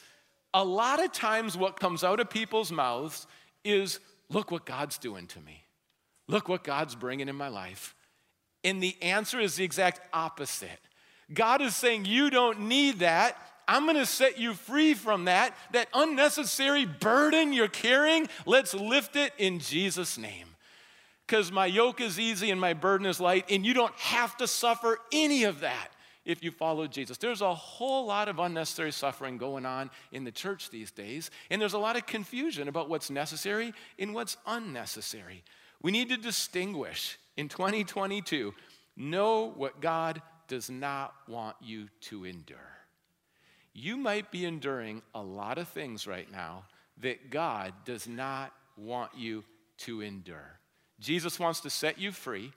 A 0.53 0.63
lot 0.63 1.03
of 1.03 1.11
times, 1.11 1.55
what 1.55 1.79
comes 1.79 2.03
out 2.03 2.19
of 2.19 2.29
people's 2.29 2.71
mouths 2.71 3.27
is 3.63 3.99
look 4.29 4.51
what 4.51 4.65
God's 4.65 4.97
doing 4.97 5.27
to 5.27 5.39
me. 5.41 5.63
Look 6.27 6.49
what 6.49 6.63
God's 6.63 6.95
bringing 6.95 7.27
in 7.29 7.35
my 7.35 7.47
life. 7.47 7.95
And 8.63 8.83
the 8.83 8.95
answer 9.01 9.39
is 9.39 9.55
the 9.55 9.63
exact 9.63 10.01
opposite. 10.13 10.79
God 11.33 11.61
is 11.61 11.75
saying, 11.75 12.05
You 12.05 12.29
don't 12.29 12.61
need 12.61 12.99
that. 12.99 13.37
I'm 13.67 13.85
gonna 13.85 14.05
set 14.05 14.39
you 14.39 14.53
free 14.53 14.95
from 14.95 15.25
that. 15.25 15.55
That 15.71 15.87
unnecessary 15.93 16.85
burden 16.85 17.53
you're 17.53 17.67
carrying, 17.67 18.27
let's 18.45 18.73
lift 18.73 19.15
it 19.15 19.31
in 19.37 19.59
Jesus' 19.59 20.17
name. 20.17 20.47
Because 21.29 21.51
my 21.51 21.67
yoke 21.67 22.01
is 22.01 22.19
easy 22.19 22.49
and 22.49 22.59
my 22.59 22.73
burden 22.73 23.05
is 23.05 23.19
light, 23.19 23.45
and 23.51 23.63
you 23.63 23.75
don't 23.75 23.93
have 23.97 24.35
to 24.37 24.47
suffer 24.47 24.97
any 25.11 25.43
of 25.43 25.59
that 25.59 25.89
if 26.25 26.43
you 26.43 26.49
follow 26.49 26.87
Jesus. 26.87 27.19
There's 27.19 27.41
a 27.41 27.53
whole 27.53 28.07
lot 28.07 28.29
of 28.29 28.39
unnecessary 28.39 28.91
suffering 28.91 29.37
going 29.37 29.63
on 29.63 29.91
in 30.11 30.23
the 30.23 30.31
church 30.31 30.71
these 30.71 30.89
days, 30.89 31.29
and 31.51 31.61
there's 31.61 31.73
a 31.73 31.77
lot 31.77 31.95
of 31.95 32.07
confusion 32.07 32.67
about 32.67 32.89
what's 32.89 33.11
necessary 33.11 33.75
and 33.99 34.15
what's 34.15 34.37
unnecessary. 34.47 35.43
We 35.83 35.91
need 35.91 36.09
to 36.09 36.17
distinguish 36.17 37.19
in 37.37 37.47
2022 37.47 38.55
know 38.97 39.51
what 39.51 39.81
God 39.81 40.23
does 40.47 40.67
not 40.71 41.13
want 41.27 41.57
you 41.61 41.89
to 42.01 42.25
endure. 42.25 42.57
You 43.75 43.97
might 43.97 44.31
be 44.31 44.45
enduring 44.45 45.03
a 45.13 45.21
lot 45.21 45.59
of 45.59 45.67
things 45.67 46.07
right 46.07 46.29
now 46.31 46.63
that 47.01 47.29
God 47.29 47.73
does 47.85 48.07
not 48.07 48.51
want 48.75 49.11
you 49.15 49.43
to 49.79 50.01
endure. 50.01 50.58
Jesus 50.99 51.39
wants 51.39 51.61
to 51.61 51.69
set 51.69 51.97
you 51.97 52.11
free, 52.11 52.51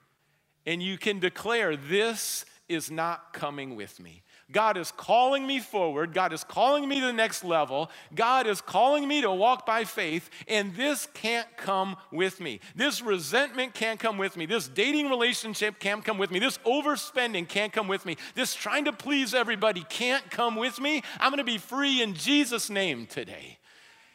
and 0.65 0.81
you 0.81 0.97
can 0.97 1.19
declare 1.19 1.75
this 1.75 2.45
is 2.69 2.89
not 2.89 3.33
coming 3.33 3.75
with 3.75 3.99
me. 3.99 4.23
God 4.51 4.77
is 4.77 4.91
calling 4.91 5.47
me 5.47 5.59
forward. 5.59 6.13
God 6.13 6.31
is 6.31 6.43
calling 6.43 6.87
me 6.87 6.99
to 6.99 7.07
the 7.07 7.13
next 7.13 7.43
level. 7.43 7.89
God 8.13 8.45
is 8.45 8.61
calling 8.61 9.07
me 9.07 9.21
to 9.21 9.31
walk 9.31 9.65
by 9.65 9.83
faith, 9.83 10.29
and 10.47 10.75
this 10.75 11.07
can't 11.13 11.47
come 11.57 11.95
with 12.11 12.39
me. 12.39 12.59
This 12.75 13.01
resentment 13.01 13.73
can't 13.73 13.99
come 13.99 14.17
with 14.17 14.37
me. 14.37 14.45
This 14.45 14.67
dating 14.67 15.09
relationship 15.09 15.79
can't 15.79 16.05
come 16.05 16.17
with 16.17 16.31
me. 16.31 16.39
This 16.39 16.57
overspending 16.59 17.47
can't 17.47 17.73
come 17.73 17.87
with 17.87 18.05
me. 18.05 18.17
This 18.35 18.53
trying 18.53 18.85
to 18.85 18.93
please 18.93 19.33
everybody 19.33 19.85
can't 19.89 20.29
come 20.29 20.55
with 20.55 20.79
me. 20.79 21.01
I'm 21.19 21.31
going 21.31 21.37
to 21.37 21.43
be 21.43 21.57
free 21.57 22.01
in 22.01 22.13
Jesus' 22.13 22.69
name 22.69 23.07
today. 23.07 23.57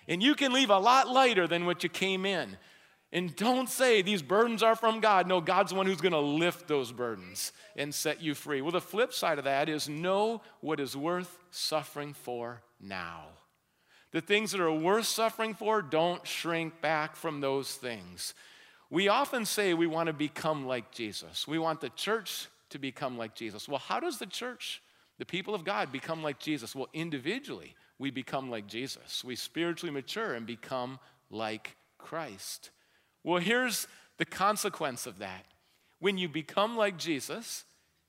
And 0.07 0.23
you 0.23 0.35
can 0.35 0.53
leave 0.53 0.71
a 0.71 0.79
lot 0.79 1.09
lighter 1.09 1.47
than 1.47 1.67
what 1.67 1.83
you 1.83 1.89
came 1.91 2.25
in. 2.25 2.57
And 3.11 3.35
don't 3.35 3.71
say 3.71 4.03
these 4.03 4.21
burdens 4.21 4.63
are 4.63 4.77
from 4.77 5.01
God. 5.01 5.27
No, 5.27 5.41
God's 5.41 5.71
the 5.71 5.77
one 5.77 5.87
who's 5.87 6.01
going 6.01 6.13
to 6.13 6.19
lift 6.19 6.69
those 6.69 6.93
burdens 6.93 7.53
and 7.75 7.95
set 7.95 8.23
you 8.23 8.35
free. 8.35 8.61
Well, 8.61 8.73
the 8.73 8.81
flip 8.83 9.15
side 9.15 9.39
of 9.39 9.45
that 9.45 9.69
is 9.69 9.89
know 9.89 10.43
what 10.61 10.79
is 10.79 10.95
worth 10.95 11.39
suffering 11.51 12.13
for 12.13 12.61
now. 12.81 13.25
The 14.11 14.21
things 14.21 14.53
that 14.53 14.61
are 14.61 14.73
worth 14.73 15.07
suffering 15.07 15.55
for, 15.55 15.81
don't 15.81 16.27
shrink 16.27 16.81
back 16.83 17.17
from 17.17 17.41
those 17.41 17.75
things. 17.75 18.35
We 18.91 19.09
often 19.09 19.45
say 19.45 19.75
we 19.75 19.87
want 19.87 20.09
to 20.09 20.15
become 20.15 20.67
like 20.67 20.93
Jesus. 20.93 21.47
We 21.47 21.59
want 21.59 21.81
the 21.81 21.91
church 21.91 22.49
to 22.71 22.79
become 22.79 23.17
like 23.19 23.35
Jesus. 23.35 23.69
Well, 23.69 23.79
how 23.79 24.01
does 24.01 24.19
the 24.19 24.27
church, 24.27 24.83
the 25.19 25.27
people 25.27 25.55
of 25.55 25.65
God, 25.65 25.93
become 25.93 26.23
like 26.23 26.39
Jesus? 26.39 26.75
Well, 26.75 26.89
individually, 26.93 27.75
we 27.99 28.11
become 28.11 28.51
like 28.51 28.67
Jesus. 28.67 29.25
We 29.25 29.37
spiritually 29.37 29.93
mature 29.93 30.35
and 30.35 30.47
become 30.47 30.99
like 31.31 31.77
Christ. 31.99 32.71
Well, 33.25 33.41
here's 33.41 33.87
the 34.19 34.25
consequence 34.25 35.07
of 35.07 35.19
that. 35.19 35.45
When 36.01 36.19
you 36.19 36.29
become 36.29 36.77
like 36.77 36.99
Jesus, 36.99 37.65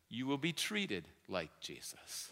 you 0.09 0.27
will 0.27 0.37
be 0.37 0.53
treated 0.53 1.05
like 1.27 1.49
Jesus. 1.59 2.31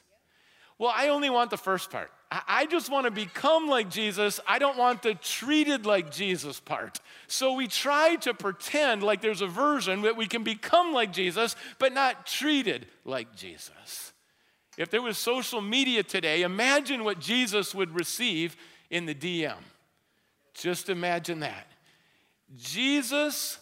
Well, 0.79 0.91
I 0.95 1.09
only 1.09 1.29
want 1.29 1.49
the 1.49 1.57
first 1.57 1.89
part. 1.89 2.11
I 2.29 2.67
just 2.67 2.91
want 2.91 3.05
to 3.05 3.11
become 3.11 3.67
like 3.67 3.89
Jesus. 3.89 4.39
I 4.45 4.59
don't 4.59 4.77
want 4.77 5.01
the 5.01 5.15
treated 5.15 5.85
like 5.85 6.11
Jesus 6.11 6.59
part. 6.59 6.99
So 7.27 7.53
we 7.53 7.67
try 7.67 8.15
to 8.17 8.33
pretend 8.33 9.01
like 9.01 9.21
there's 9.21 9.41
a 9.41 9.47
version 9.47 10.01
that 10.01 10.17
we 10.17 10.27
can 10.27 10.43
become 10.43 10.93
like 10.93 11.13
Jesus, 11.13 11.55
but 11.79 11.93
not 11.93 12.27
treated 12.27 12.85
like 13.05 13.35
Jesus. 13.35 14.13
If 14.77 14.91
there 14.91 15.01
was 15.01 15.17
social 15.17 15.61
media 15.61 16.03
today, 16.03 16.43
imagine 16.43 17.03
what 17.03 17.19
Jesus 17.19 17.73
would 17.73 17.95
receive 17.95 18.55
in 18.91 19.05
the 19.07 19.15
DM. 19.15 19.57
Just 20.53 20.89
imagine 20.89 21.39
that. 21.39 21.65
Jesus 22.55 23.59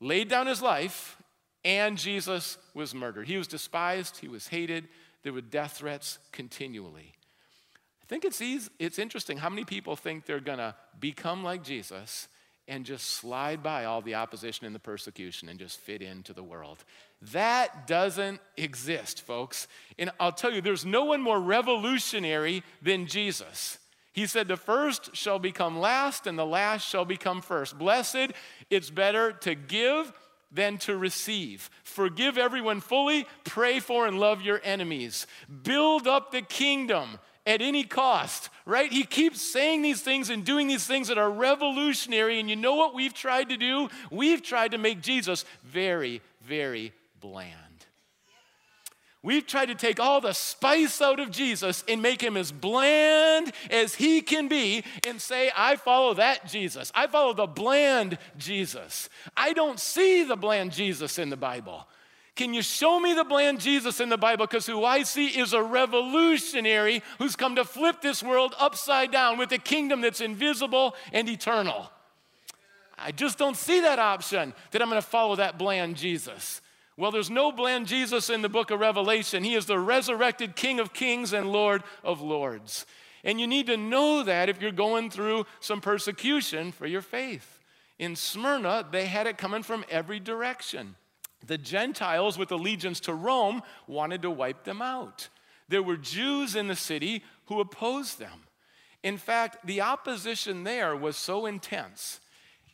laid 0.00 0.28
down 0.28 0.46
his 0.46 0.62
life 0.62 1.16
and 1.64 1.98
Jesus 1.98 2.58
was 2.74 2.94
murdered. 2.94 3.28
He 3.28 3.36
was 3.36 3.46
despised, 3.46 4.18
he 4.18 4.28
was 4.28 4.48
hated, 4.48 4.88
there 5.22 5.32
were 5.32 5.40
death 5.40 5.78
threats 5.78 6.18
continually. 6.32 7.14
I 8.02 8.06
think 8.06 8.24
it's, 8.24 8.40
easy, 8.40 8.70
it's 8.78 8.98
interesting 8.98 9.38
how 9.38 9.50
many 9.50 9.64
people 9.64 9.94
think 9.94 10.26
they're 10.26 10.40
gonna 10.40 10.74
become 10.98 11.44
like 11.44 11.62
Jesus 11.62 12.28
and 12.66 12.84
just 12.84 13.10
slide 13.10 13.62
by 13.62 13.84
all 13.84 14.00
the 14.00 14.14
opposition 14.14 14.64
and 14.64 14.74
the 14.74 14.80
persecution 14.80 15.48
and 15.48 15.58
just 15.58 15.78
fit 15.80 16.02
into 16.02 16.32
the 16.32 16.42
world. 16.42 16.84
That 17.32 17.86
doesn't 17.86 18.40
exist, 18.56 19.22
folks. 19.22 19.66
And 19.98 20.10
I'll 20.20 20.32
tell 20.32 20.52
you, 20.52 20.60
there's 20.60 20.84
no 20.84 21.04
one 21.04 21.20
more 21.20 21.40
revolutionary 21.40 22.62
than 22.80 23.06
Jesus. 23.06 23.78
He 24.12 24.26
said, 24.26 24.48
The 24.48 24.56
first 24.56 25.14
shall 25.14 25.38
become 25.38 25.78
last, 25.78 26.26
and 26.26 26.38
the 26.38 26.46
last 26.46 26.88
shall 26.88 27.04
become 27.04 27.42
first. 27.42 27.78
Blessed, 27.78 28.32
it's 28.68 28.90
better 28.90 29.32
to 29.32 29.54
give 29.54 30.12
than 30.52 30.78
to 30.78 30.96
receive. 30.96 31.70
Forgive 31.84 32.36
everyone 32.36 32.80
fully, 32.80 33.26
pray 33.44 33.78
for 33.78 34.06
and 34.06 34.18
love 34.18 34.42
your 34.42 34.60
enemies. 34.64 35.26
Build 35.62 36.08
up 36.08 36.32
the 36.32 36.42
kingdom 36.42 37.18
at 37.46 37.62
any 37.62 37.84
cost, 37.84 38.48
right? 38.66 38.92
He 38.92 39.04
keeps 39.04 39.40
saying 39.40 39.82
these 39.82 40.02
things 40.02 40.28
and 40.28 40.44
doing 40.44 40.66
these 40.66 40.86
things 40.86 41.08
that 41.08 41.18
are 41.18 41.30
revolutionary. 41.30 42.40
And 42.40 42.50
you 42.50 42.56
know 42.56 42.74
what 42.74 42.94
we've 42.94 43.14
tried 43.14 43.48
to 43.50 43.56
do? 43.56 43.88
We've 44.10 44.42
tried 44.42 44.72
to 44.72 44.78
make 44.78 45.00
Jesus 45.00 45.44
very, 45.64 46.20
very 46.42 46.92
bland. 47.20 47.69
We've 49.22 49.46
tried 49.46 49.66
to 49.66 49.74
take 49.74 50.00
all 50.00 50.22
the 50.22 50.32
spice 50.32 51.02
out 51.02 51.20
of 51.20 51.30
Jesus 51.30 51.84
and 51.86 52.00
make 52.00 52.22
him 52.22 52.38
as 52.38 52.50
bland 52.52 53.52
as 53.70 53.94
he 53.94 54.22
can 54.22 54.48
be 54.48 54.82
and 55.06 55.20
say, 55.20 55.50
I 55.54 55.76
follow 55.76 56.14
that 56.14 56.46
Jesus. 56.46 56.90
I 56.94 57.06
follow 57.06 57.34
the 57.34 57.46
bland 57.46 58.16
Jesus. 58.38 59.10
I 59.36 59.52
don't 59.52 59.78
see 59.78 60.24
the 60.24 60.36
bland 60.36 60.72
Jesus 60.72 61.18
in 61.18 61.28
the 61.28 61.36
Bible. 61.36 61.86
Can 62.34 62.54
you 62.54 62.62
show 62.62 62.98
me 62.98 63.12
the 63.12 63.24
bland 63.24 63.60
Jesus 63.60 64.00
in 64.00 64.08
the 64.08 64.16
Bible? 64.16 64.46
Because 64.46 64.64
who 64.64 64.84
I 64.84 65.02
see 65.02 65.26
is 65.26 65.52
a 65.52 65.62
revolutionary 65.62 67.02
who's 67.18 67.36
come 67.36 67.56
to 67.56 67.64
flip 67.64 68.00
this 68.00 68.22
world 68.22 68.54
upside 68.58 69.10
down 69.10 69.36
with 69.36 69.52
a 69.52 69.58
kingdom 69.58 70.00
that's 70.00 70.22
invisible 70.22 70.94
and 71.12 71.28
eternal. 71.28 71.90
I 72.96 73.12
just 73.12 73.36
don't 73.36 73.56
see 73.56 73.80
that 73.80 73.98
option 73.98 74.54
that 74.70 74.80
I'm 74.80 74.88
going 74.88 75.02
to 75.02 75.06
follow 75.06 75.36
that 75.36 75.58
bland 75.58 75.96
Jesus. 75.96 76.62
Well, 77.00 77.10
there's 77.10 77.30
no 77.30 77.50
bland 77.50 77.86
Jesus 77.86 78.28
in 78.28 78.42
the 78.42 78.50
book 78.50 78.70
of 78.70 78.78
Revelation. 78.78 79.42
He 79.42 79.54
is 79.54 79.64
the 79.64 79.78
resurrected 79.78 80.54
King 80.54 80.78
of 80.78 80.92
kings 80.92 81.32
and 81.32 81.50
Lord 81.50 81.82
of 82.04 82.20
lords. 82.20 82.84
And 83.24 83.40
you 83.40 83.46
need 83.46 83.68
to 83.68 83.78
know 83.78 84.22
that 84.22 84.50
if 84.50 84.60
you're 84.60 84.70
going 84.70 85.08
through 85.08 85.46
some 85.60 85.80
persecution 85.80 86.72
for 86.72 86.86
your 86.86 87.00
faith. 87.00 87.58
In 87.98 88.16
Smyrna, 88.16 88.86
they 88.92 89.06
had 89.06 89.26
it 89.26 89.38
coming 89.38 89.62
from 89.62 89.86
every 89.88 90.20
direction. 90.20 90.94
The 91.46 91.56
Gentiles 91.56 92.36
with 92.36 92.52
allegiance 92.52 93.00
to 93.00 93.14
Rome 93.14 93.62
wanted 93.86 94.20
to 94.20 94.30
wipe 94.30 94.64
them 94.64 94.82
out. 94.82 95.30
There 95.70 95.82
were 95.82 95.96
Jews 95.96 96.54
in 96.54 96.68
the 96.68 96.76
city 96.76 97.24
who 97.46 97.60
opposed 97.60 98.18
them. 98.18 98.42
In 99.02 99.16
fact, 99.16 99.64
the 99.64 99.80
opposition 99.80 100.64
there 100.64 100.94
was 100.94 101.16
so 101.16 101.46
intense. 101.46 102.20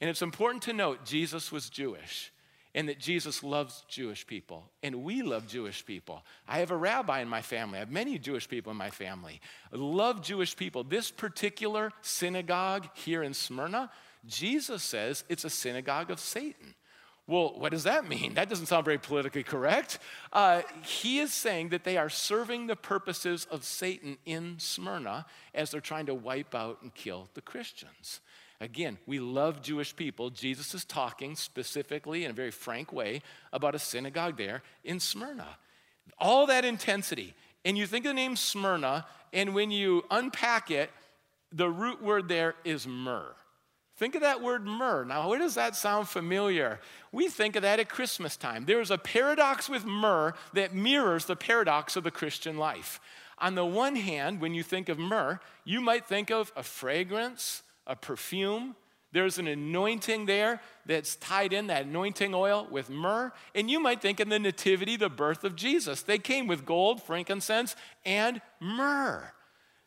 And 0.00 0.11
it's 0.11 0.21
important 0.21 0.64
to 0.64 0.73
note 0.73 1.04
Jesus 1.04 1.52
was 1.52 1.71
Jewish 1.71 2.33
and 2.76 2.90
that 2.90 3.00
Jesus 3.00 3.42
loves 3.42 3.85
Jewish 3.88 4.26
people, 4.26 4.71
and 4.83 5.02
we 5.02 5.23
love 5.23 5.49
Jewish 5.49 5.85
people. 5.85 6.23
I 6.47 6.59
have 6.59 6.71
a 6.71 6.76
rabbi 6.76 7.21
in 7.21 7.28
my 7.28 7.40
family, 7.40 7.78
I 7.78 7.80
have 7.80 7.90
many 7.90 8.18
Jewish 8.18 8.47
people 8.49 8.71
in 8.71 8.76
my 8.76 8.90
family. 8.90 9.40
I 9.73 9.76
love 9.76 10.23
Jewish 10.23 10.54
people. 10.54 10.85
This 10.85 11.11
particular 11.11 11.90
synagogue 12.02 12.87
here 12.95 13.23
in 13.23 13.33
Smyrna, 13.33 13.90
Jesus 14.26 14.83
says 14.83 15.25
it's 15.30 15.45
a 15.45 15.50
synagogue 15.50 16.11
of 16.11 16.21
Satan. 16.21 16.75
Well, 17.26 17.54
what 17.59 17.73
does 17.73 17.85
that 17.85 18.06
mean? 18.06 18.35
That 18.35 18.49
doesn't 18.49 18.66
sound 18.66 18.85
very 18.85 18.99
politically 18.99 19.42
correct. 19.42 19.99
Uh, 20.33 20.62
he 20.85 21.18
is 21.18 21.33
saying 21.33 21.71
that 21.71 21.83
they 21.83 21.97
are 21.97 22.11
serving 22.11 22.66
the 22.66 22.76
purposes 22.76 23.49
of 23.50 23.64
Satan 23.64 24.18
in 24.26 24.56
Smyrna 24.59 25.26
as 25.54 25.71
they're 25.71 25.80
trying 25.80 26.06
to 26.06 26.14
wipe 26.14 26.54
out 26.54 26.83
and 26.83 26.95
kill 26.95 27.28
the 27.35 27.40
Christians. 27.40 28.21
Again, 28.61 28.99
we 29.07 29.19
love 29.19 29.63
Jewish 29.63 29.95
people. 29.95 30.31
Jesus 30.31 30.75
is 30.75 30.85
talking 30.85 31.37
specifically 31.37 32.25
in 32.25 32.31
a 32.31 32.35
very 32.35 32.51
frank 32.51 32.93
way 32.93 33.23
about 33.53 33.75
a 33.75 33.79
synagogue 33.79 34.37
there 34.37 34.63
in 34.83 34.99
Smyrna. 34.99 35.59
All 36.19 36.47
that 36.47 36.65
intensity. 36.65 37.35
And 37.65 37.77
you 37.77 37.87
think 37.87 38.05
of 38.05 38.11
the 38.11 38.15
name 38.15 38.37
Smyrna, 38.37 39.07
and 39.33 39.55
when 39.55 39.71
you 39.71 40.05
unpack 40.11 40.71
it, 40.71 40.91
the 41.53 41.69
root 41.69 42.03
word 42.03 42.29
there 42.29 42.55
is 42.65 42.87
myrrh. 42.87 43.35
Think 43.97 44.15
of 44.15 44.21
that 44.21 44.43
word 44.43 44.65
myrrh. 44.65 45.05
Now, 45.05 45.29
where 45.29 45.39
does 45.39 45.55
that 45.55 45.75
sound 45.75 46.09
familiar? 46.09 46.81
We 47.13 47.29
think 47.29 47.57
of 47.57 47.63
that 47.63 47.81
at 47.81 47.89
Christmas 47.89 48.37
time. 48.37 48.67
There 48.67 48.81
is 48.81 48.91
a 48.91 48.99
paradox 48.99 49.69
with 49.69 49.87
myrrh 49.87 50.35
that 50.53 50.75
mirrors 50.75 51.25
the 51.25 51.37
paradox 51.37 51.97
of 51.97 52.05
the 52.05 52.11
Christian 52.11 52.59
life. 52.59 53.01
On 53.39 53.55
the 53.55 53.65
one 53.65 53.97
hand, 53.97 54.41
when 54.41 54.55
you 54.55 54.63
think 54.63 54.89
of 54.89 54.99
myrrh, 54.99 55.41
you 55.65 55.81
might 55.81 56.07
think 56.07 56.31
of 56.31 56.53
a 56.57 56.63
fragrance, 56.63 57.63
a 57.87 57.97
perfume. 57.97 58.75
There's 59.12 59.38
an 59.38 59.47
anointing 59.47 60.26
there 60.26 60.61
that's 60.85 61.16
tied 61.16 61.52
in, 61.52 61.69
that 61.69 61.87
anointing 61.87 62.35
oil 62.35 62.66
with 62.71 62.90
myrrh. 62.90 63.33
And 63.55 63.71
you 63.71 63.81
might 63.81 64.02
think 64.02 64.21
in 64.21 64.28
the 64.28 64.38
Nativity, 64.38 64.97
the 64.97 65.09
birth 65.09 65.45
of 65.45 65.57
Jesus. 65.57 66.02
They 66.02 66.19
came 66.19 66.47
with 66.47 66.66
gold, 66.66 67.02
frankincense, 67.02 67.76
and 68.05 68.43
myrrh. 68.61 69.33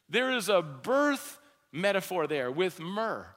There 0.10 0.32
is 0.32 0.50
a 0.50 0.62
birth 0.62 1.38
metaphor 1.72 2.26
there 2.26 2.50
with 2.50 2.80
myrrh. 2.80 3.28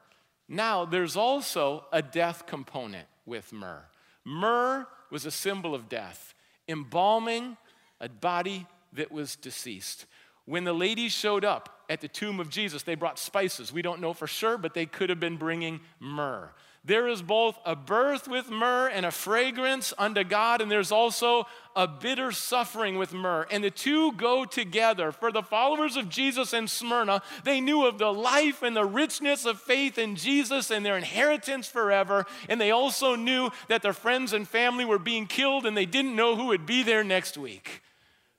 Now, 0.48 0.84
there's 0.84 1.16
also 1.16 1.84
a 1.92 2.02
death 2.02 2.46
component 2.46 3.06
with 3.26 3.52
myrrh. 3.52 3.84
Myrrh 4.24 4.86
was 5.10 5.26
a 5.26 5.30
symbol 5.30 5.74
of 5.74 5.88
death, 5.88 6.34
embalming 6.68 7.56
a 8.00 8.08
body 8.08 8.66
that 8.92 9.12
was 9.12 9.36
deceased. 9.36 10.06
When 10.44 10.64
the 10.64 10.72
ladies 10.72 11.12
showed 11.12 11.44
up 11.44 11.82
at 11.88 12.00
the 12.00 12.08
tomb 12.08 12.40
of 12.40 12.50
Jesus, 12.50 12.82
they 12.82 12.94
brought 12.94 13.18
spices. 13.18 13.72
We 13.72 13.82
don't 13.82 14.00
know 14.00 14.12
for 14.12 14.26
sure, 14.26 14.58
but 14.58 14.74
they 14.74 14.86
could 14.86 15.08
have 15.08 15.20
been 15.20 15.36
bringing 15.36 15.80
myrrh. 16.00 16.50
There 16.84 17.06
is 17.06 17.22
both 17.22 17.56
a 17.64 17.76
birth 17.76 18.26
with 18.26 18.50
myrrh 18.50 18.88
and 18.88 19.06
a 19.06 19.12
fragrance 19.12 19.94
unto 19.96 20.24
God, 20.24 20.60
and 20.60 20.68
there's 20.68 20.90
also 20.90 21.46
a 21.76 21.86
bitter 21.86 22.32
suffering 22.32 22.98
with 22.98 23.12
myrrh. 23.12 23.46
And 23.52 23.62
the 23.62 23.70
two 23.70 24.12
go 24.14 24.44
together. 24.44 25.12
For 25.12 25.30
the 25.30 25.44
followers 25.44 25.96
of 25.96 26.08
Jesus 26.08 26.52
in 26.52 26.66
Smyrna, 26.66 27.22
they 27.44 27.60
knew 27.60 27.86
of 27.86 27.98
the 27.98 28.12
life 28.12 28.64
and 28.64 28.74
the 28.74 28.84
richness 28.84 29.44
of 29.44 29.60
faith 29.60 29.96
in 29.96 30.16
Jesus 30.16 30.72
and 30.72 30.84
their 30.84 30.96
inheritance 30.96 31.68
forever. 31.68 32.26
And 32.48 32.60
they 32.60 32.72
also 32.72 33.14
knew 33.14 33.50
that 33.68 33.82
their 33.82 33.92
friends 33.92 34.32
and 34.32 34.48
family 34.48 34.84
were 34.84 34.98
being 34.98 35.26
killed, 35.26 35.66
and 35.66 35.76
they 35.76 35.86
didn't 35.86 36.16
know 36.16 36.34
who 36.34 36.46
would 36.46 36.66
be 36.66 36.82
there 36.82 37.04
next 37.04 37.38
week. 37.38 37.80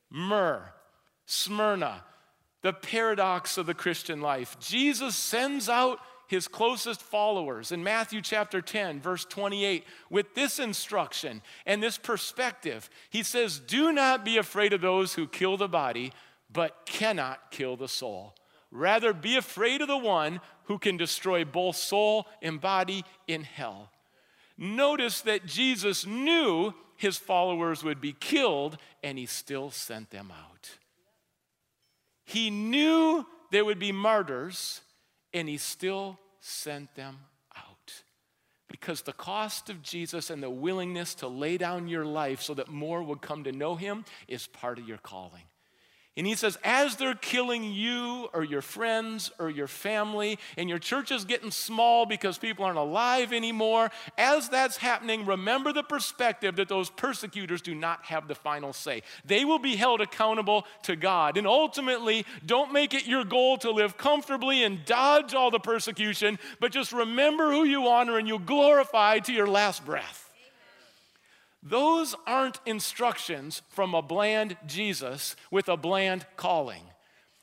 Myrrh 0.10 0.74
Smyrna, 1.26 2.04
the 2.62 2.74
paradox 2.74 3.58
of 3.58 3.66
the 3.66 3.74
Christian 3.74 4.22
life. 4.22 4.58
Jesus 4.60 5.16
sends 5.16 5.70
out 5.70 6.00
his 6.28 6.48
closest 6.48 7.02
followers 7.02 7.72
in 7.72 7.84
Matthew 7.84 8.22
chapter 8.22 8.62
10, 8.62 9.02
verse 9.02 9.26
28, 9.26 9.84
with 10.10 10.34
this 10.34 10.60
instruction 10.60 11.42
and 11.66 11.82
this 11.82 11.98
perspective. 11.98 12.90
He 13.10 13.24
says, 13.24 13.60
Do 13.60 13.92
not 13.92 14.26
be 14.26 14.38
afraid 14.38 14.74
of 14.74 14.82
those 14.82 15.14
who 15.14 15.28
kill 15.28 15.58
the 15.58 15.68
body, 15.68 16.12
but 16.52 16.86
cannot 16.86 17.52
kill 17.52 17.76
the 17.76 17.88
soul. 17.88 18.36
Rather, 18.72 19.14
be 19.14 19.38
afraid 19.38 19.82
of 19.82 19.88
the 19.88 19.98
one 19.98 20.42
who 20.64 20.80
can 20.80 20.98
destroy 20.98 21.46
both 21.46 21.76
soul 21.76 22.26
and 22.42 22.60
body 22.60 23.04
in 23.28 23.44
hell. 23.44 23.92
Notice 24.58 25.22
that 25.22 25.46
Jesus 25.46 26.06
knew 26.06 26.74
his 26.96 27.18
followers 27.18 27.84
would 27.84 28.02
be 28.02 28.14
killed, 28.14 28.78
and 29.04 29.18
he 29.18 29.26
still 29.26 29.70
sent 29.70 30.10
them 30.10 30.32
out. 30.32 30.78
He 32.34 32.50
knew 32.50 33.28
there 33.52 33.64
would 33.64 33.78
be 33.78 33.92
martyrs, 33.92 34.82
and 35.36 35.48
he 35.48 35.58
still 35.58 36.18
sent 36.40 36.96
them 36.96 37.20
out. 37.56 38.04
Because 38.68 39.04
the 39.04 39.14
cost 39.14 39.70
of 39.70 39.84
Jesus 39.84 40.32
and 40.32 40.42
the 40.42 40.50
willingness 40.50 41.14
to 41.16 41.28
lay 41.28 41.60
down 41.60 41.88
your 41.88 42.06
life 42.06 42.42
so 42.42 42.56
that 42.56 42.70
more 42.70 43.04
would 43.04 43.22
come 43.22 43.44
to 43.44 43.52
know 43.52 43.76
him 43.76 44.04
is 44.28 44.48
part 44.48 44.80
of 44.80 44.88
your 44.88 44.98
calling. 44.98 45.44
And 46.16 46.28
he 46.28 46.36
says, 46.36 46.60
as 46.64 46.96
they're 46.98 47.16
killing 47.16 47.64
you 47.64 48.30
or 48.34 48.44
your 48.44 48.62
friends 48.62 49.32
or 49.40 49.50
your 49.50 49.68
family, 49.68 50.38
and 50.58 50.70
your 50.70 50.78
church 50.78 51.12
is 51.12 51.26
getting 51.26 51.50
small 51.50 52.06
because 52.06 52.38
people 52.38 52.66
aren't 52.66 52.78
alive 52.78 53.34
anymore, 53.34 53.90
as 54.16 54.48
that's 54.48 54.78
happening, 54.78 55.26
remember 55.26 55.74
the 55.74 55.82
perspective 55.82 56.56
that 56.58 56.70
those 56.70 56.92
persecutors 56.92 57.64
do 57.64 57.74
not 57.74 58.06
have 58.06 58.28
the 58.28 58.36
final 58.36 58.74
say. 58.74 59.02
They 59.26 59.44
will 59.44 59.58
be 59.58 59.76
held 59.76 60.02
accountable 60.02 60.68
to 60.84 60.96
God. 60.96 61.36
And 61.36 61.48
ultimately, 61.48 62.28
don't 62.46 62.72
make 62.72 62.94
it 62.94 63.08
your 63.08 63.26
goal 63.26 63.58
to 63.58 63.72
live 63.72 63.98
comfortably 63.98 64.64
and 64.64 64.86
dodge 64.86 65.34
all 65.34 65.50
the 65.50 65.60
persecution, 65.60 66.38
but 66.60 66.72
just 66.72 66.94
remember 66.94 67.52
who 67.52 67.64
you 67.64 67.88
honor 67.88 68.20
and 68.20 68.28
you 68.28 68.38
glorify 68.38 69.18
to 69.18 69.34
your 69.34 69.48
last 69.48 69.84
breath. 69.84 70.23
Those 71.64 72.14
aren't 72.28 72.60
instructions 72.66 73.62
from 73.70 73.94
a 73.94 74.02
bland 74.02 74.58
Jesus 74.68 75.38
with 75.50 75.70
a 75.70 75.78
bland 75.78 76.26
calling. 76.36 76.84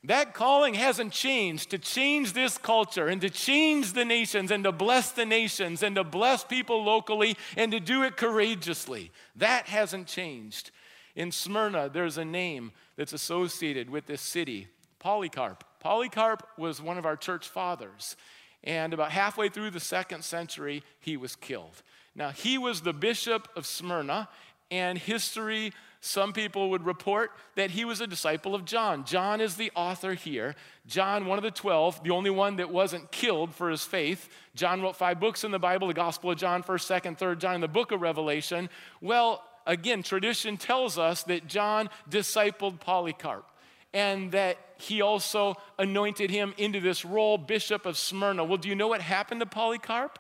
That 0.05 0.35
calling 0.35 0.75
hasn't 0.75 1.13
changed 1.13 1.71
to 1.71 1.79
change 1.79 2.33
this 2.33 2.59
culture 2.59 3.09
and 3.09 3.21
to 3.23 3.31
change 3.31 3.93
the 3.93 4.05
nations 4.05 4.51
and 4.51 4.65
to 4.65 4.73
bless 4.73 5.13
the 5.13 5.27
nations 5.27 5.83
and 5.83 5.97
to 5.97 6.05
bless 6.05 6.45
people 6.45 6.85
locally 6.85 7.37
and 7.57 7.73
to 7.73 7.81
do 7.81 8.03
it 8.03 8.17
courageously. 8.17 9.11
That 9.37 9.67
hasn't 9.67 10.07
changed. 10.07 10.71
In 11.17 11.33
Smyrna, 11.33 11.91
there's 11.91 12.19
a 12.19 12.25
name 12.25 12.73
that's 12.97 13.13
associated 13.13 13.91
with 13.91 14.07
this 14.07 14.23
city 14.23 14.69
Polycarp. 14.99 15.65
Polycarp 15.81 16.47
was 16.59 16.81
one 16.81 16.99
of 16.99 17.07
our 17.07 17.17
church 17.17 17.49
fathers. 17.49 18.17
And 18.63 18.93
about 18.93 19.13
halfway 19.13 19.49
through 19.49 19.71
the 19.71 19.81
second 19.81 20.25
century, 20.25 20.83
he 21.01 21.17
was 21.17 21.35
killed. 21.35 21.83
Now, 22.15 22.31
he 22.31 22.59
was 22.59 22.81
the 22.81 22.93
bishop 22.93 23.49
of 23.57 23.67
Smyrna, 23.67 24.29
and 24.71 24.99
history, 24.99 25.73
some 26.01 26.33
people 26.33 26.71
would 26.71 26.87
report 26.87 27.31
that 27.57 27.71
he 27.71 27.85
was 27.85 28.01
a 28.01 28.07
disciple 28.07 28.55
of 28.55 28.65
John. 28.65 29.05
John 29.05 29.41
is 29.41 29.57
the 29.57 29.71
author 29.75 30.15
here. 30.15 30.55
John, 30.87 31.27
one 31.27 31.39
of 31.39 31.45
the 31.45 31.51
12, 31.51 32.03
the 32.03 32.11
only 32.11 32.31
one 32.31 32.57
that 32.57 32.71
wasn't 32.71 33.11
killed 33.13 33.55
for 33.55 33.69
his 33.69 33.85
faith. 33.85 34.29
John 34.55 34.81
wrote 34.81 34.97
five 34.97 35.21
books 35.21 35.45
in 35.45 35.51
the 35.51 35.59
Bible 35.59 35.89
the 35.89 35.95
Gospel 35.95 36.31
of 36.31 36.39
John, 36.39 36.63
1st, 36.63 37.03
2nd, 37.03 37.19
3rd 37.19 37.39
John, 37.39 37.55
and 37.55 37.63
the 37.63 37.69
book 37.69 37.93
of 37.93 38.01
Revelation. 38.01 38.71
Well, 39.03 39.45
again, 39.67 40.03
tradition 40.03 40.57
tells 40.57 40.99
us 40.99 41.23
that 41.25 41.47
John 41.47 41.91
discipled 42.09 42.81
Polycarp 42.81 43.51
and 43.93 44.33
that 44.33 44.57
he 44.79 45.03
also 45.03 45.57
anointed 45.79 46.31
him 46.31 46.55
into 46.57 46.81
this 46.81 47.05
role, 47.05 47.37
Bishop 47.37 47.85
of 47.85 47.99
Smyrna. 47.99 48.45
Well, 48.45 48.57
do 48.57 48.69
you 48.69 48.75
know 48.75 48.89
what 48.89 49.03
happened 49.03 49.41
to 49.41 49.47
Polycarp? 49.47 50.19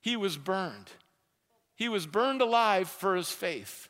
He 0.00 0.16
was 0.16 0.36
burned. 0.36 0.90
He 1.78 1.88
was 1.88 2.06
burned 2.06 2.42
alive 2.42 2.88
for 2.88 3.14
his 3.14 3.30
faith 3.30 3.88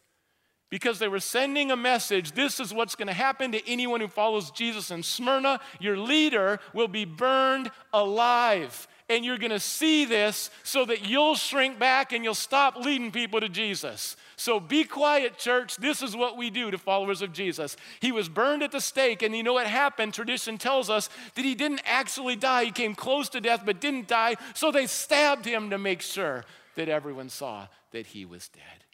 because 0.69 0.99
they 0.99 1.09
were 1.09 1.21
sending 1.21 1.71
a 1.71 1.77
message 1.77 2.33
this 2.33 2.61
is 2.61 2.75
what's 2.75 2.95
going 2.95 3.09
to 3.09 3.15
happen 3.15 3.51
to 3.53 3.67
anyone 3.67 4.01
who 4.01 4.09
follows 4.09 4.51
Jesus 4.51 4.91
in 4.91 5.03
Smyrna. 5.03 5.59
Your 5.81 5.97
leader 5.97 6.61
will 6.75 6.87
be 6.87 7.07
burned 7.07 7.71
alive. 7.95 8.87
And 9.09 9.25
you're 9.25 9.39
going 9.39 9.53
to 9.53 9.59
see 9.59 10.05
this 10.05 10.51
so 10.65 10.85
that 10.85 11.09
you'll 11.09 11.35
shrink 11.35 11.79
back 11.79 12.13
and 12.13 12.23
you'll 12.23 12.35
stop 12.35 12.77
leading 12.77 13.11
people 13.11 13.41
to 13.41 13.49
Jesus. 13.49 14.17
So 14.37 14.61
be 14.61 14.85
quiet, 14.85 15.39
church. 15.39 15.77
This 15.77 16.03
is 16.03 16.15
what 16.15 16.37
we 16.37 16.51
do 16.51 16.71
to 16.71 16.77
followers 16.77 17.23
of 17.23 17.33
Jesus. 17.33 17.75
He 18.01 18.13
was 18.13 18.29
burned 18.29 18.63
at 18.63 18.71
the 18.71 18.83
stake, 18.83 19.23
and 19.23 19.35
you 19.35 19.43
know 19.43 19.55
what 19.55 19.67
happened? 19.67 20.13
Tradition 20.13 20.59
tells 20.59 20.91
us 20.91 21.09
that 21.37 21.45
he 21.47 21.55
didn't 21.55 21.81
actually 21.87 22.37
die. 22.37 22.67
He 22.67 22.71
came 22.71 22.95
close 22.95 23.31
to 23.31 23.41
death, 23.41 23.63
but 23.65 23.81
didn't 23.81 24.09
die. 24.09 24.37
So 24.53 24.71
they 24.71 24.87
stabbed 24.87 25.47
him 25.47 25.71
to 25.71 25.79
make 25.79 26.03
sure 26.03 26.45
that 26.75 26.91
everyone 26.91 27.31
saw 27.31 27.67
that 27.93 28.09
he 28.09 28.25
was 28.25 28.49
dead. 28.49 28.85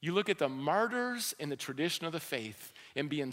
You 0.00 0.12
look 0.12 0.28
at 0.28 0.38
the 0.38 0.48
martyrs 0.48 1.34
in 1.40 1.48
the 1.48 1.56
tradition 1.56 2.06
of 2.06 2.12
the 2.12 2.20
faith 2.20 2.72
and 2.94 3.08
be, 3.08 3.24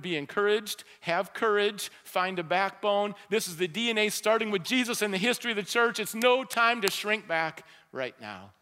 be 0.00 0.16
encouraged, 0.16 0.84
have 1.00 1.34
courage, 1.34 1.90
find 2.02 2.38
a 2.38 2.42
backbone. 2.42 3.14
This 3.28 3.46
is 3.46 3.58
the 3.58 3.68
DNA 3.68 4.10
starting 4.10 4.50
with 4.50 4.64
Jesus 4.64 5.02
in 5.02 5.10
the 5.10 5.18
history 5.18 5.50
of 5.50 5.56
the 5.56 5.62
church. 5.62 6.00
It's 6.00 6.14
no 6.14 6.44
time 6.44 6.80
to 6.80 6.90
shrink 6.90 7.28
back 7.28 7.66
right 7.92 8.18
now. 8.20 8.52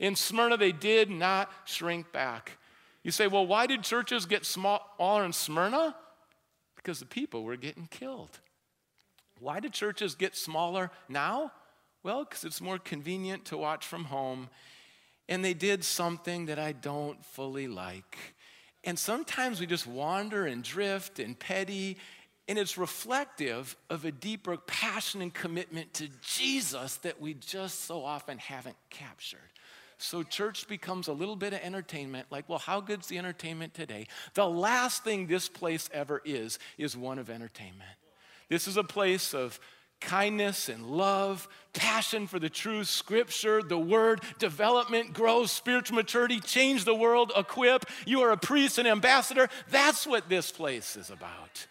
In 0.00 0.16
Smyrna, 0.16 0.56
they 0.56 0.72
did 0.72 1.08
not 1.08 1.52
shrink 1.64 2.10
back. 2.10 2.58
You 3.04 3.12
say, 3.12 3.28
well, 3.28 3.46
why 3.46 3.66
did 3.68 3.84
churches 3.84 4.26
get 4.26 4.44
smaller 4.44 5.24
in 5.24 5.32
Smyrna? 5.32 5.94
Because 6.74 6.98
the 6.98 7.06
people 7.06 7.44
were 7.44 7.56
getting 7.56 7.86
killed. 7.86 8.40
Why 9.38 9.60
did 9.60 9.72
churches 9.72 10.16
get 10.16 10.36
smaller 10.36 10.90
now? 11.08 11.52
Well, 12.02 12.24
because 12.24 12.42
it's 12.42 12.60
more 12.60 12.78
convenient 12.78 13.44
to 13.46 13.56
watch 13.56 13.86
from 13.86 14.04
home. 14.04 14.48
And 15.28 15.44
they 15.44 15.54
did 15.54 15.84
something 15.84 16.46
that 16.46 16.58
I 16.58 16.72
don't 16.72 17.24
fully 17.24 17.68
like. 17.68 18.18
And 18.84 18.98
sometimes 18.98 19.60
we 19.60 19.66
just 19.66 19.86
wander 19.86 20.46
and 20.46 20.62
drift 20.62 21.20
and 21.20 21.38
petty, 21.38 21.96
and 22.48 22.58
it's 22.58 22.76
reflective 22.76 23.76
of 23.88 24.04
a 24.04 24.10
deeper 24.10 24.56
passion 24.56 25.22
and 25.22 25.32
commitment 25.32 25.94
to 25.94 26.08
Jesus 26.20 26.96
that 26.96 27.20
we 27.20 27.34
just 27.34 27.84
so 27.84 28.04
often 28.04 28.38
haven't 28.38 28.76
captured. 28.90 29.38
So 29.98 30.24
church 30.24 30.66
becomes 30.66 31.06
a 31.06 31.12
little 31.12 31.36
bit 31.36 31.52
of 31.52 31.60
entertainment, 31.60 32.26
like, 32.30 32.48
well, 32.48 32.58
how 32.58 32.80
good's 32.80 33.06
the 33.06 33.18
entertainment 33.18 33.72
today? 33.72 34.08
The 34.34 34.48
last 34.48 35.04
thing 35.04 35.28
this 35.28 35.48
place 35.48 35.88
ever 35.92 36.20
is, 36.24 36.58
is 36.76 36.96
one 36.96 37.20
of 37.20 37.30
entertainment. 37.30 37.90
This 38.48 38.66
is 38.66 38.76
a 38.76 38.82
place 38.82 39.32
of 39.32 39.60
kindness 40.02 40.68
and 40.68 40.86
love, 40.86 41.48
passion 41.72 42.26
for 42.26 42.38
the 42.38 42.50
truth, 42.50 42.88
scripture, 42.88 43.62
the 43.62 43.78
word, 43.78 44.20
development, 44.38 45.12
growth, 45.12 45.50
spiritual 45.50 45.96
maturity, 45.96 46.40
change 46.40 46.84
the 46.84 46.94
world, 46.94 47.32
equip. 47.36 47.86
You 48.06 48.20
are 48.22 48.30
a 48.30 48.36
priest 48.36 48.78
and 48.78 48.86
ambassador. 48.86 49.48
That's 49.70 50.06
what 50.06 50.28
this 50.28 50.50
place 50.52 50.96
is 50.96 51.10
about. 51.10 51.66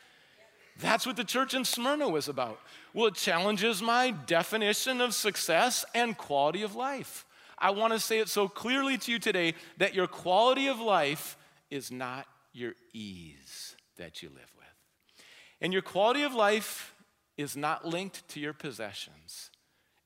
That's 0.80 1.06
what 1.06 1.16
the 1.16 1.24
church 1.24 1.54
in 1.54 1.66
Smyrna 1.66 2.10
was 2.10 2.28
about. 2.28 2.60
Well, 2.94 3.08
it 3.08 3.16
challenges 3.16 3.82
my 3.82 4.12
definition 4.12 5.00
of 5.02 5.14
success 5.14 5.86
and 5.94 6.18
quality 6.18 6.64
of 6.64 6.76
life. 6.76 7.26
I 7.58 7.70
want 7.70 7.94
to 7.94 8.00
say 8.00 8.20
it 8.20 8.30
so 8.30 8.48
clearly 8.48 8.98
to 8.98 9.12
you 9.12 9.20
today 9.20 9.54
that 9.78 9.94
your 9.94 10.08
quality 10.08 10.68
of 10.68 10.80
life 10.80 11.38
is 11.70 11.92
not 11.92 12.26
your 12.54 12.74
ease 12.94 13.76
that 13.98 14.24
you 14.24 14.30
live 14.30 14.52
with. 14.58 15.26
And 15.62 15.72
your 15.72 15.84
quality 15.84 16.24
of 16.24 16.34
life 16.34 16.96
is 17.38 17.56
not 17.56 17.86
linked 17.86 18.28
to 18.30 18.40
your 18.40 18.54
possessions. 18.54 19.50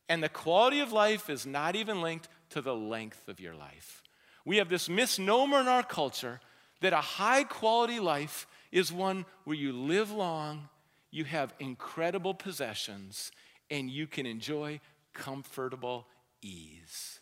And 0.08 0.22
the 0.22 0.30
quality 0.30 0.80
of 0.80 0.92
life 0.92 1.30
is 1.30 1.46
not 1.46 1.76
even 1.76 2.02
linked 2.02 2.28
to 2.52 2.62
the 2.62 2.76
length 2.76 3.28
of 3.28 3.40
your 3.40 3.56
life. 3.56 4.04
We 4.46 4.58
have 4.58 4.70
this 4.70 4.88
misnomer 4.88 5.60
in 5.60 5.68
our 5.68 5.84
culture 5.84 6.40
that 6.82 6.94
a 6.94 6.98
high 6.98 7.44
quality 7.44 8.00
life 8.00 8.48
is 8.72 8.92
one 8.92 9.26
where 9.46 9.56
you 9.56 9.74
live 9.74 10.12
long, 10.12 10.70
you 11.10 11.24
have 11.24 11.54
incredible 11.60 12.34
possessions, 12.34 13.32
and 13.72 13.90
you 13.90 14.06
can 14.06 14.26
enjoy 14.26 14.80
comfortable 15.14 16.08
ease. 16.42 17.20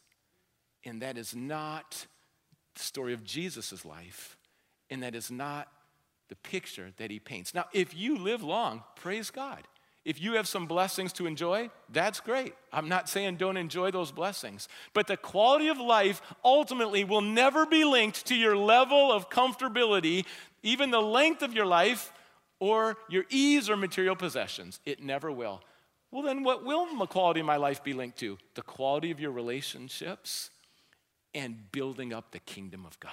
And 0.84 1.02
that 1.02 1.18
is 1.18 1.34
not 1.34 2.08
the 2.76 2.82
story 2.82 3.14
of 3.14 3.24
Jesus' 3.24 3.86
life, 3.86 4.38
and 4.90 5.02
that 5.04 5.16
is 5.16 5.32
not 5.32 5.70
the 6.28 6.36
picture 6.36 6.92
that 6.98 7.12
he 7.12 7.20
paints. 7.20 7.54
Now, 7.54 7.66
if 7.72 7.96
you 7.96 8.18
live 8.18 8.44
long, 8.44 8.84
praise 8.96 9.30
God. 9.30 9.64
If 10.06 10.22
you 10.22 10.34
have 10.34 10.48
some 10.48 10.66
blessings 10.66 11.14
to 11.14 11.26
enjoy, 11.26 11.70
that's 11.90 12.20
great. 12.20 12.54
I'm 12.74 12.90
not 12.90 13.08
saying 13.08 13.38
don't 13.38 13.56
enjoy 13.56 13.92
those 13.92 14.12
blessings. 14.12 14.68
But 14.94 15.08
the 15.08 15.16
quality 15.16 15.70
of 15.70 15.80
life 15.80 16.22
ultimately 16.44 17.06
will 17.06 17.22
never 17.22 17.66
be 17.66 17.86
linked 17.86 18.26
to 18.28 18.36
your 18.36 18.58
level 18.58 19.12
of 19.14 19.30
comfortability, 19.30 20.26
even 20.62 20.92
the 20.92 21.02
length 21.02 21.42
of 21.42 21.54
your 21.54 21.66
life, 21.66 22.12
or 22.60 22.98
your 23.10 23.24
ease 23.30 23.70
or 23.70 23.78
material 23.78 24.16
possessions. 24.16 24.80
It 24.86 25.02
never 25.02 25.32
will. 25.32 25.62
Well, 26.12 26.22
then 26.22 26.44
what 26.44 26.64
will 26.66 26.86
the 26.98 27.08
quality 27.08 27.40
of 27.40 27.46
my 27.46 27.58
life 27.58 27.84
be 27.84 27.94
linked 27.94 28.20
to? 28.20 28.38
The 28.56 28.62
quality 28.62 29.10
of 29.10 29.20
your 29.20 29.32
relationships 29.32 30.50
and 31.34 31.72
building 31.72 32.14
up 32.14 32.32
the 32.32 32.40
kingdom 32.40 32.86
of 32.86 33.00
God. 33.00 33.12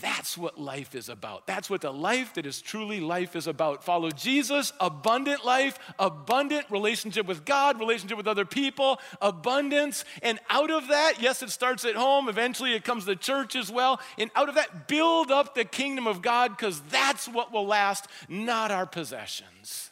That's 0.00 0.38
what 0.38 0.60
life 0.60 0.94
is 0.94 1.08
about. 1.08 1.46
That's 1.46 1.68
what 1.68 1.80
the 1.80 1.92
life 1.92 2.34
that 2.34 2.46
is 2.46 2.60
truly 2.60 3.00
life 3.00 3.34
is 3.34 3.46
about. 3.46 3.82
Follow 3.82 4.10
Jesus, 4.10 4.72
abundant 4.80 5.44
life, 5.44 5.78
abundant 5.98 6.66
relationship 6.70 7.26
with 7.26 7.44
God, 7.44 7.80
relationship 7.80 8.16
with 8.16 8.28
other 8.28 8.44
people, 8.44 9.00
abundance. 9.20 10.04
And 10.22 10.38
out 10.50 10.70
of 10.70 10.88
that, 10.88 11.14
yes, 11.20 11.42
it 11.42 11.50
starts 11.50 11.84
at 11.84 11.96
home, 11.96 12.28
eventually 12.28 12.74
it 12.74 12.84
comes 12.84 13.06
to 13.06 13.16
church 13.16 13.56
as 13.56 13.72
well. 13.72 14.00
And 14.18 14.30
out 14.36 14.48
of 14.48 14.54
that, 14.56 14.88
build 14.88 15.30
up 15.30 15.54
the 15.54 15.64
kingdom 15.64 16.06
of 16.06 16.22
God 16.22 16.56
because 16.56 16.80
that's 16.90 17.26
what 17.26 17.52
will 17.52 17.66
last, 17.66 18.06
not 18.28 18.70
our 18.70 18.86
possessions. 18.86 19.90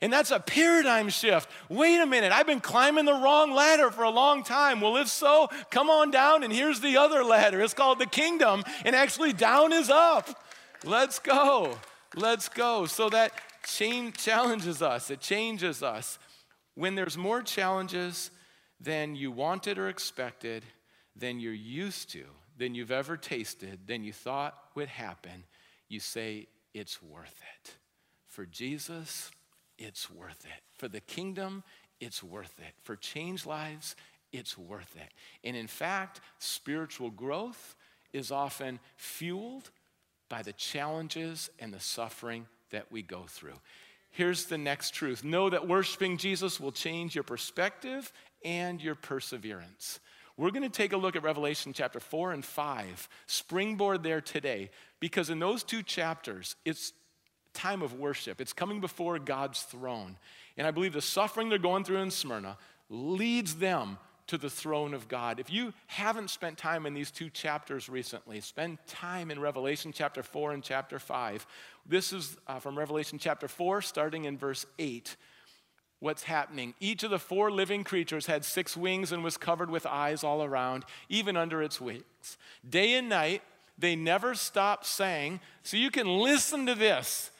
And 0.00 0.12
that's 0.12 0.30
a 0.30 0.38
paradigm 0.38 1.08
shift. 1.08 1.48
Wait 1.68 2.00
a 2.00 2.06
minute, 2.06 2.32
I've 2.32 2.46
been 2.46 2.60
climbing 2.60 3.04
the 3.04 3.14
wrong 3.14 3.52
ladder 3.52 3.90
for 3.90 4.04
a 4.04 4.10
long 4.10 4.44
time. 4.44 4.80
Well, 4.80 4.96
if 4.96 5.08
so, 5.08 5.48
come 5.70 5.90
on 5.90 6.10
down 6.10 6.44
and 6.44 6.52
here's 6.52 6.80
the 6.80 6.96
other 6.96 7.24
ladder. 7.24 7.60
It's 7.60 7.74
called 7.74 7.98
the 7.98 8.06
kingdom, 8.06 8.62
and 8.84 8.94
actually, 8.94 9.32
down 9.32 9.72
is 9.72 9.90
up. 9.90 10.28
Let's 10.84 11.18
go. 11.18 11.78
Let's 12.14 12.48
go. 12.48 12.86
So 12.86 13.08
that 13.10 13.32
change 13.66 14.16
challenges 14.16 14.82
us, 14.82 15.10
it 15.10 15.20
changes 15.20 15.82
us. 15.82 16.18
When 16.74 16.94
there's 16.94 17.18
more 17.18 17.42
challenges 17.42 18.30
than 18.80 19.16
you 19.16 19.32
wanted 19.32 19.78
or 19.78 19.88
expected, 19.88 20.62
than 21.16 21.40
you're 21.40 21.52
used 21.52 22.10
to, 22.12 22.24
than 22.56 22.74
you've 22.74 22.92
ever 22.92 23.16
tasted, 23.16 23.80
than 23.86 24.04
you 24.04 24.12
thought 24.12 24.54
would 24.76 24.88
happen, 24.88 25.44
you 25.88 25.98
say, 25.98 26.46
it's 26.74 27.02
worth 27.02 27.40
it. 27.64 27.74
For 28.28 28.46
Jesus, 28.46 29.30
it's 29.78 30.10
worth 30.10 30.44
it. 30.44 30.62
For 30.76 30.88
the 30.88 31.00
kingdom, 31.00 31.62
it's 32.00 32.22
worth 32.22 32.54
it. 32.58 32.74
For 32.82 32.96
change 32.96 33.46
lives, 33.46 33.96
it's 34.32 34.58
worth 34.58 34.96
it. 34.96 35.12
And 35.44 35.56
in 35.56 35.66
fact, 35.66 36.20
spiritual 36.38 37.10
growth 37.10 37.74
is 38.12 38.30
often 38.30 38.80
fueled 38.96 39.70
by 40.28 40.42
the 40.42 40.52
challenges 40.52 41.50
and 41.58 41.72
the 41.72 41.80
suffering 41.80 42.46
that 42.70 42.90
we 42.92 43.02
go 43.02 43.24
through. 43.26 43.58
Here's 44.10 44.46
the 44.46 44.58
next 44.58 44.90
truth 44.94 45.24
know 45.24 45.50
that 45.50 45.68
worshiping 45.68 46.16
Jesus 46.16 46.58
will 46.58 46.72
change 46.72 47.14
your 47.14 47.24
perspective 47.24 48.12
and 48.44 48.82
your 48.82 48.94
perseverance. 48.94 50.00
We're 50.36 50.50
going 50.52 50.62
to 50.62 50.68
take 50.68 50.92
a 50.92 50.96
look 50.96 51.16
at 51.16 51.24
Revelation 51.24 51.72
chapter 51.72 51.98
4 51.98 52.32
and 52.32 52.44
5, 52.44 53.08
springboard 53.26 54.04
there 54.04 54.20
today, 54.20 54.70
because 55.00 55.30
in 55.30 55.40
those 55.40 55.64
two 55.64 55.82
chapters, 55.82 56.54
it's 56.64 56.92
time 57.58 57.82
of 57.82 57.98
worship. 57.98 58.40
It's 58.40 58.52
coming 58.52 58.80
before 58.80 59.18
God's 59.18 59.62
throne. 59.62 60.16
And 60.56 60.66
I 60.66 60.70
believe 60.70 60.92
the 60.92 61.02
suffering 61.02 61.48
they're 61.48 61.58
going 61.58 61.84
through 61.84 61.98
in 61.98 62.10
Smyrna 62.10 62.56
leads 62.88 63.56
them 63.56 63.98
to 64.28 64.38
the 64.38 64.50
throne 64.50 64.94
of 64.94 65.08
God. 65.08 65.40
If 65.40 65.50
you 65.50 65.72
haven't 65.86 66.30
spent 66.30 66.56
time 66.56 66.86
in 66.86 66.94
these 66.94 67.10
two 67.10 67.30
chapters 67.30 67.88
recently, 67.88 68.40
spend 68.40 68.78
time 68.86 69.30
in 69.30 69.40
Revelation 69.40 69.90
chapter 69.92 70.22
4 70.22 70.52
and 70.52 70.62
chapter 70.62 70.98
5. 70.98 71.46
This 71.84 72.12
is 72.12 72.36
uh, 72.46 72.60
from 72.60 72.78
Revelation 72.78 73.18
chapter 73.18 73.48
4, 73.48 73.82
starting 73.82 74.24
in 74.24 74.38
verse 74.38 74.64
8. 74.78 75.16
What's 76.00 76.22
happening? 76.22 76.74
Each 76.78 77.02
of 77.02 77.10
the 77.10 77.18
four 77.18 77.50
living 77.50 77.82
creatures 77.82 78.26
had 78.26 78.44
six 78.44 78.76
wings 78.76 79.10
and 79.10 79.24
was 79.24 79.36
covered 79.36 79.70
with 79.70 79.84
eyes 79.84 80.22
all 80.22 80.44
around, 80.44 80.84
even 81.08 81.36
under 81.36 81.60
its 81.60 81.80
wings. 81.80 82.04
Day 82.68 82.94
and 82.94 83.08
night, 83.08 83.42
they 83.76 83.96
never 83.96 84.34
stopped 84.34 84.86
saying, 84.86 85.40
So 85.64 85.76
you 85.76 85.90
can 85.90 86.06
listen 86.06 86.66
to 86.66 86.76
this 86.76 87.32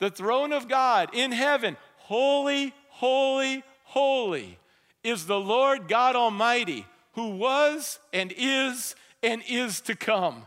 the 0.00 0.10
throne 0.10 0.52
of 0.52 0.66
God 0.66 1.10
in 1.14 1.30
heaven. 1.30 1.76
Holy, 1.98 2.74
holy, 2.88 3.62
holy 3.84 4.58
is 5.04 5.26
the 5.26 5.38
Lord 5.38 5.86
God 5.88 6.16
Almighty, 6.16 6.84
who 7.12 7.36
was 7.36 8.00
and 8.12 8.34
is 8.36 8.96
and 9.22 9.42
is 9.48 9.80
to 9.82 9.94
come. 9.94 10.46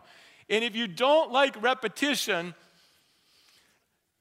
And 0.50 0.64
if 0.64 0.76
you 0.76 0.88
don't 0.88 1.32
like 1.32 1.62
repetition, 1.62 2.54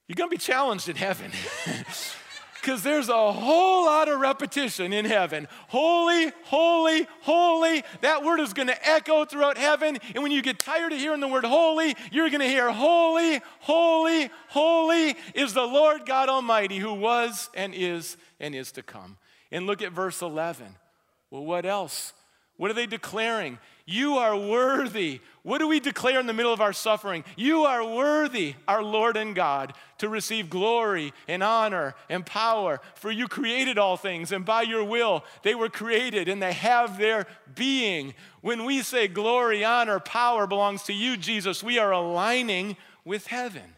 you're 0.07 0.15
going 0.15 0.31
to 0.31 0.35
be 0.35 0.39
challenged 0.39 0.89
in 0.89 0.97
heaven. 0.97 1.33
because 2.63 2.83
there's 2.83 3.09
a 3.09 3.33
whole 3.33 3.87
lot 3.87 4.09
of 4.09 4.21
repetition 4.21 4.93
in 4.93 5.05
heaven. 5.05 5.49
Holy, 5.69 6.33
holy, 6.45 7.09
holy. 7.23 7.83
That 8.03 8.23
word 8.23 8.39
is 8.39 8.53
going 8.53 8.69
to 8.69 8.89
echo 8.89 9.25
throughout 9.25 9.59
heaven. 9.59 9.99
And 10.15 10.23
when 10.23 10.31
you 10.31 10.43
get 10.43 10.61
tired 10.61 10.93
of 10.93 10.99
hearing 10.99 11.21
the 11.21 11.29
word 11.29 11.45
holy, 11.45 11.97
you're 12.13 12.31
going 12.31 12.41
to 12.41 12.49
hear 12.49 12.71
holy, 12.71 13.41
holy, 13.61 14.31
holy 14.49 15.17
is 15.35 15.55
the 15.55 15.67
Lord 15.67 16.07
God 16.07 16.29
Almighty 16.29 16.79
who 16.79 16.95
was 16.95 17.51
and 17.55 17.75
is 17.75 18.17
and 18.39 18.55
is 18.55 18.71
to 18.73 18.83
come. 18.83 19.19
And 19.51 19.67
look 19.67 19.83
at 19.83 19.93
verse 19.93 20.23
11. 20.23 20.77
Well, 21.31 21.45
what 21.45 21.67
else? 21.67 22.13
What 22.57 22.71
are 22.71 22.75
they 22.75 22.87
declaring? 22.87 23.59
You 23.85 24.15
are 24.15 24.37
worthy, 24.37 25.21
What 25.43 25.59
do 25.59 25.67
we 25.67 25.81
declare 25.81 26.21
in 26.21 26.27
the 26.27 26.33
middle 26.33 26.53
of 26.53 26.61
our 26.61 26.73
suffering? 26.73 27.25
You 27.37 27.65
are 27.65 27.85
worthy, 27.85 28.55
our 28.69 28.83
Lord 28.83 29.17
and 29.17 29.35
God, 29.35 29.73
to 29.99 30.09
receive 30.09 30.49
glory 30.49 31.13
and 31.27 31.43
honor 31.43 31.97
and 32.09 32.25
power. 32.25 32.81
For 32.95 33.11
you 33.11 33.27
created 33.27 33.77
all 33.77 33.97
things, 33.97 34.31
and 34.31 34.45
by 34.45 34.63
your 34.63 34.85
will 34.85 35.25
they 35.43 35.57
were 35.57 35.69
created 35.69 36.29
and 36.29 36.41
they 36.41 36.53
have 36.53 36.97
their 36.97 37.27
being. 37.57 38.15
When 38.41 38.65
we 38.65 38.83
say 38.83 39.09
glory, 39.09 39.65
honor, 39.65 39.99
power 39.99 40.47
belongs 40.47 40.85
to 40.85 40.93
you, 40.93 41.17
Jesus, 41.17 41.63
we 41.63 41.79
are 41.79 41.91
aligning 41.91 42.77
with 43.05 43.27
heaven. 43.27 43.75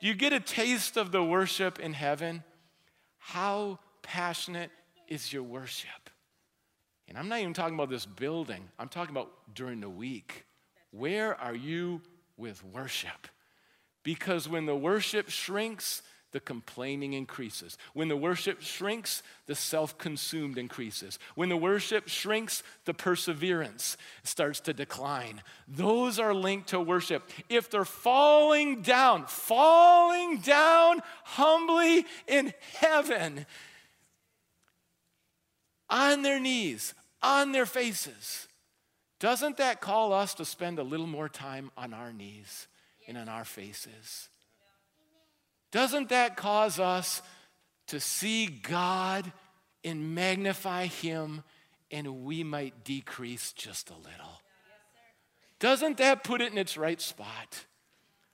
Do 0.00 0.08
you 0.08 0.14
get 0.14 0.32
a 0.32 0.40
taste 0.40 0.96
of 0.96 1.12
the 1.12 1.22
worship 1.22 1.78
in 1.78 1.92
heaven? 1.92 2.42
How 3.18 3.78
passionate 4.02 4.72
is 5.06 5.32
your 5.32 5.44
worship? 5.44 6.01
And 7.12 7.18
I'm 7.18 7.28
not 7.28 7.40
even 7.40 7.52
talking 7.52 7.74
about 7.74 7.90
this 7.90 8.06
building, 8.06 8.66
I'm 8.78 8.88
talking 8.88 9.14
about 9.14 9.30
during 9.54 9.80
the 9.80 9.90
week. 9.90 10.46
Where 10.92 11.38
are 11.38 11.54
you 11.54 12.00
with 12.38 12.64
worship? 12.64 13.28
Because 14.02 14.48
when 14.48 14.64
the 14.64 14.74
worship 14.74 15.28
shrinks, 15.28 16.00
the 16.30 16.40
complaining 16.40 17.12
increases. 17.12 17.76
When 17.92 18.08
the 18.08 18.16
worship 18.16 18.62
shrinks, 18.62 19.22
the 19.44 19.54
self 19.54 19.98
consumed 19.98 20.56
increases. 20.56 21.18
When 21.34 21.50
the 21.50 21.56
worship 21.56 22.08
shrinks, 22.08 22.62
the 22.86 22.94
perseverance 22.94 23.98
starts 24.22 24.60
to 24.60 24.72
decline. 24.72 25.42
Those 25.68 26.18
are 26.18 26.32
linked 26.32 26.68
to 26.68 26.80
worship. 26.80 27.30
If 27.50 27.70
they're 27.70 27.84
falling 27.84 28.80
down, 28.80 29.26
falling 29.26 30.38
down 30.38 31.02
humbly 31.24 32.06
in 32.26 32.54
heaven, 32.76 33.44
on 35.90 36.22
their 36.22 36.40
knees, 36.40 36.94
on 37.22 37.52
their 37.52 37.66
faces, 37.66 38.48
doesn't 39.20 39.58
that 39.58 39.80
call 39.80 40.12
us 40.12 40.34
to 40.34 40.44
spend 40.44 40.78
a 40.78 40.82
little 40.82 41.06
more 41.06 41.28
time 41.28 41.70
on 41.76 41.94
our 41.94 42.12
knees 42.12 42.66
and 43.06 43.16
on 43.16 43.28
our 43.28 43.44
faces? 43.44 44.28
Doesn't 45.70 46.08
that 46.10 46.36
cause 46.36 46.78
us 46.78 47.22
to 47.88 48.00
see 48.00 48.46
God 48.46 49.32
and 49.84 50.14
magnify 50.14 50.86
Him 50.86 51.42
and 51.90 52.24
we 52.24 52.42
might 52.42 52.84
decrease 52.84 53.52
just 53.52 53.90
a 53.90 53.94
little? 53.94 54.40
Doesn't 55.60 55.98
that 55.98 56.24
put 56.24 56.40
it 56.40 56.50
in 56.50 56.58
its 56.58 56.76
right 56.76 57.00
spot? 57.00 57.64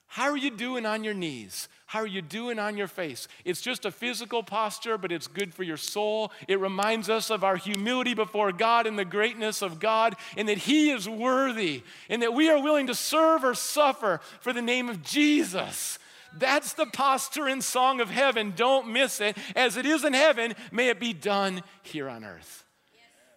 How 0.07 0.31
are 0.31 0.37
you 0.37 0.49
doing 0.49 0.87
on 0.87 1.03
your 1.03 1.13
knees? 1.13 1.69
How 1.89 2.01
are 2.01 2.05
you 2.07 2.21
doing 2.21 2.59
on 2.59 2.77
your 2.77 2.87
face? 2.87 3.27
It's 3.45 3.61
just 3.61 3.83
a 3.83 3.89
physical 3.89 4.43
posture, 4.43 4.95
but 4.95 5.11
it's 5.11 5.25
good 5.25 5.55
for 5.55 5.63
your 5.63 5.75
soul. 5.75 6.31
It 6.47 6.59
reminds 6.59 7.09
us 7.09 7.31
of 7.31 7.43
our 7.43 7.55
humility 7.55 8.13
before 8.13 8.51
God 8.51 8.85
and 8.85 8.97
the 8.97 9.03
greatness 9.03 9.63
of 9.63 9.79
God, 9.79 10.15
and 10.37 10.47
that 10.49 10.59
He 10.59 10.91
is 10.91 11.09
worthy, 11.09 11.81
and 12.07 12.21
that 12.21 12.35
we 12.35 12.47
are 12.47 12.61
willing 12.61 12.85
to 12.85 12.93
serve 12.93 13.43
or 13.43 13.55
suffer 13.55 14.21
for 14.39 14.53
the 14.53 14.61
name 14.61 14.87
of 14.87 15.01
Jesus. 15.01 15.97
That's 16.37 16.73
the 16.73 16.85
posture 16.85 17.47
and 17.47 17.63
song 17.63 18.01
of 18.01 18.11
heaven. 18.11 18.53
Don't 18.55 18.93
miss 18.93 19.19
it. 19.19 19.35
As 19.55 19.75
it 19.75 19.87
is 19.87 20.05
in 20.05 20.13
heaven, 20.13 20.53
may 20.71 20.89
it 20.89 20.99
be 20.99 21.11
done 21.11 21.63
here 21.81 22.07
on 22.07 22.23
earth. 22.23 22.65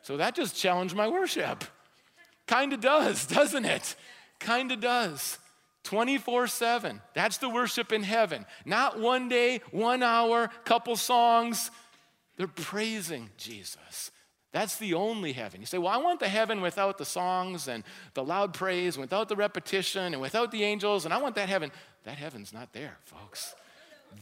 So 0.02 0.18
that 0.18 0.34
just 0.34 0.54
challenged 0.54 0.94
my 0.94 1.08
worship. 1.08 1.64
Kind 2.46 2.74
of 2.74 2.82
does, 2.82 3.26
doesn't 3.28 3.64
it? 3.64 3.96
Kind 4.40 4.72
of 4.72 4.80
does. 4.80 5.38
24 5.92 6.46
7. 6.46 7.02
That's 7.12 7.36
the 7.36 7.50
worship 7.50 7.92
in 7.92 8.02
heaven. 8.02 8.46
Not 8.64 8.98
one 8.98 9.28
day, 9.28 9.60
one 9.72 10.02
hour, 10.02 10.48
couple 10.64 10.96
songs. 10.96 11.70
They're 12.38 12.46
praising 12.46 13.28
Jesus. 13.36 14.10
That's 14.52 14.76
the 14.76 14.94
only 14.94 15.34
heaven. 15.34 15.60
You 15.60 15.66
say, 15.66 15.76
Well, 15.76 15.92
I 15.92 15.98
want 15.98 16.18
the 16.18 16.30
heaven 16.30 16.62
without 16.62 16.96
the 16.96 17.04
songs 17.04 17.68
and 17.68 17.84
the 18.14 18.24
loud 18.24 18.54
praise, 18.54 18.96
without 18.96 19.28
the 19.28 19.36
repetition, 19.36 20.14
and 20.14 20.22
without 20.22 20.50
the 20.50 20.64
angels, 20.64 21.04
and 21.04 21.12
I 21.12 21.18
want 21.18 21.34
that 21.34 21.50
heaven. 21.50 21.70
That 22.04 22.16
heaven's 22.16 22.54
not 22.54 22.72
there, 22.72 22.96
folks. 23.04 23.54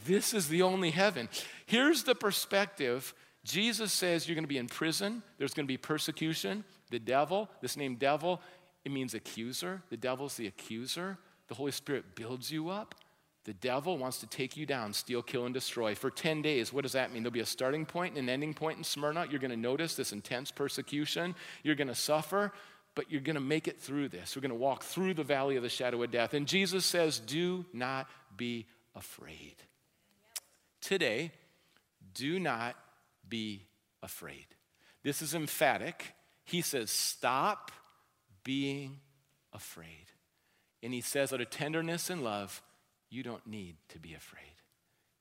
This 0.05 0.35
is 0.35 0.49
the 0.49 0.63
only 0.63 0.91
heaven. 0.91 1.29
Here's 1.67 2.03
the 2.03 2.17
perspective 2.17 3.15
Jesus 3.45 3.93
says 3.93 4.27
you're 4.27 4.35
going 4.35 4.43
to 4.43 4.49
be 4.49 4.59
in 4.59 4.67
prison, 4.67 5.23
there's 5.39 5.55
going 5.55 5.67
to 5.67 5.73
be 5.73 5.77
persecution. 5.79 6.65
The 6.91 6.99
devil, 6.99 7.49
this 7.63 7.77
name 7.77 7.95
devil, 7.95 8.43
it 8.85 8.91
means 8.91 9.15
accuser. 9.15 9.83
The 9.89 9.97
devil's 9.97 10.37
the 10.37 10.49
accuser. 10.49 11.17
The 11.51 11.57
Holy 11.57 11.73
Spirit 11.73 12.15
builds 12.15 12.53
you 12.53 12.71
up. 12.71 12.95
The 13.43 13.55
devil 13.55 13.99
wants 13.99 14.19
to 14.19 14.27
take 14.29 14.57
you 14.57 14.67
down, 14.67 14.93
steal, 14.93 15.21
kill, 15.21 15.47
and 15.47 15.53
destroy. 15.53 15.97
For 15.97 16.09
10 16.09 16.43
days, 16.43 16.73
what 16.73 16.83
does 16.83 16.93
that 16.93 17.13
mean? 17.13 17.25
There'll 17.25 17.33
be 17.33 17.41
a 17.41 17.47
starting 17.47 17.85
point 17.85 18.15
and 18.17 18.29
an 18.29 18.33
ending 18.33 18.55
point 18.55 18.79
in 18.79 18.85
Smyrna. 18.85 19.27
You're 19.29 19.41
going 19.41 19.51
to 19.51 19.57
notice 19.57 19.97
this 19.97 20.13
intense 20.13 20.53
persecution. 20.53 21.35
You're 21.65 21.75
going 21.75 21.89
to 21.89 21.95
suffer, 21.97 22.53
but 22.95 23.11
you're 23.11 23.21
going 23.21 23.35
to 23.35 23.41
make 23.41 23.67
it 23.67 23.81
through 23.81 24.11
this. 24.11 24.37
We're 24.37 24.43
going 24.43 24.51
to 24.51 24.55
walk 24.55 24.85
through 24.85 25.15
the 25.15 25.25
valley 25.25 25.57
of 25.57 25.65
the 25.65 25.69
shadow 25.69 26.01
of 26.05 26.13
death. 26.13 26.35
And 26.35 26.47
Jesus 26.47 26.85
says, 26.85 27.19
Do 27.19 27.65
not 27.73 28.07
be 28.37 28.69
afraid. 28.95 29.57
Today, 30.81 31.33
do 32.15 32.39
not 32.39 32.77
be 33.29 33.67
afraid. 34.05 34.47
This 35.03 35.21
is 35.21 35.35
emphatic. 35.35 36.15
He 36.45 36.61
says, 36.61 36.93
Stop 36.93 37.73
being 38.45 39.01
afraid. 39.53 40.10
And 40.83 40.95
he 40.95 41.01
says, 41.01 41.33
out 41.33 41.41
of 41.41 41.51
tenderness 41.51 42.11
and 42.11 42.25
love, 42.25 42.63
you 43.11 43.23
don't 43.23 43.47
need 43.47 43.77
to 43.91 43.99
be 43.99 44.15
afraid. 44.15 44.45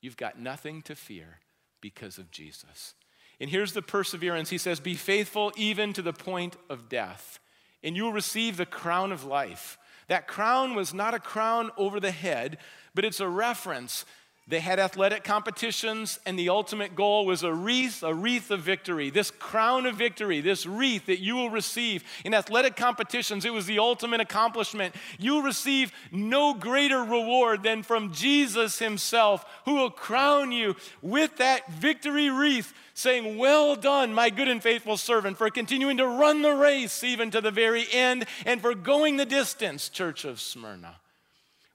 You've 0.01 0.17
got 0.17 0.39
nothing 0.39 0.81
to 0.83 0.95
fear 0.95 1.39
because 1.81 2.17
of 2.17 2.31
Jesus. 2.31 2.93
And 3.39 3.49
here's 3.49 3.73
the 3.73 3.81
perseverance. 3.81 4.49
He 4.49 4.57
says, 4.57 4.79
Be 4.79 4.95
faithful 4.95 5.51
even 5.57 5.93
to 5.93 6.01
the 6.01 6.13
point 6.13 6.55
of 6.69 6.89
death, 6.89 7.39
and 7.83 7.95
you 7.95 8.03
will 8.03 8.13
receive 8.13 8.57
the 8.57 8.65
crown 8.65 9.11
of 9.11 9.23
life. 9.23 9.77
That 10.07 10.27
crown 10.27 10.75
was 10.75 10.93
not 10.93 11.13
a 11.13 11.19
crown 11.19 11.71
over 11.77 11.99
the 11.99 12.11
head, 12.11 12.57
but 12.95 13.05
it's 13.05 13.19
a 13.19 13.29
reference 13.29 14.05
they 14.49 14.59
had 14.59 14.79
athletic 14.79 15.23
competitions, 15.23 16.19
and 16.25 16.37
the 16.37 16.49
ultimate 16.49 16.95
goal 16.95 17.27
was 17.27 17.43
a 17.43 17.53
wreath, 17.53 18.01
a 18.01 18.15
wreath 18.15 18.49
of 18.49 18.61
victory. 18.61 19.11
This 19.11 19.29
crown 19.29 19.85
of 19.85 19.95
victory, 19.95 20.41
this 20.41 20.65
wreath 20.65 21.05
that 21.05 21.19
you 21.19 21.35
will 21.35 21.51
receive 21.51 22.03
in 22.25 22.33
athletic 22.33 22.75
competitions, 22.75 23.45
it 23.45 23.53
was 23.53 23.67
the 23.67 23.77
ultimate 23.77 24.21
accomplishment. 24.21 24.95
You 25.19 25.43
receive 25.43 25.91
no 26.11 26.55
greater 26.55 27.03
reward 27.03 27.61
than 27.61 27.83
from 27.83 28.11
Jesus 28.11 28.79
Himself, 28.79 29.45
who 29.65 29.75
will 29.75 29.91
crown 29.91 30.51
you 30.51 30.75
with 31.03 31.37
that 31.37 31.71
victory 31.71 32.31
wreath, 32.31 32.73
saying, 32.95 33.37
Well 33.37 33.75
done, 33.75 34.15
my 34.15 34.31
good 34.31 34.47
and 34.47 34.63
faithful 34.63 34.97
servant, 34.97 35.37
for 35.37 35.51
continuing 35.51 35.97
to 35.97 36.07
run 36.07 36.41
the 36.41 36.55
race 36.55 37.03
even 37.03 37.29
to 37.31 37.41
the 37.41 37.51
very 37.51 37.85
end, 37.93 38.25
and 38.47 38.59
for 38.59 38.73
going 38.73 39.17
the 39.17 39.27
distance, 39.27 39.89
Church 39.89 40.25
of 40.25 40.41
Smyrna. 40.41 40.95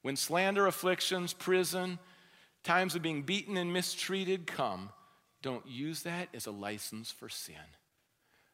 When 0.02 0.16
slander, 0.16 0.66
afflictions, 0.66 1.32
prison, 1.32 2.00
times 2.64 2.94
of 2.94 3.02
being 3.02 3.22
beaten 3.22 3.56
and 3.56 3.72
mistreated 3.72 4.46
come, 4.46 4.90
don't 5.42 5.66
use 5.66 6.02
that 6.02 6.28
as 6.34 6.46
a 6.46 6.50
license 6.50 7.12
for 7.12 7.28
sin. 7.28 7.54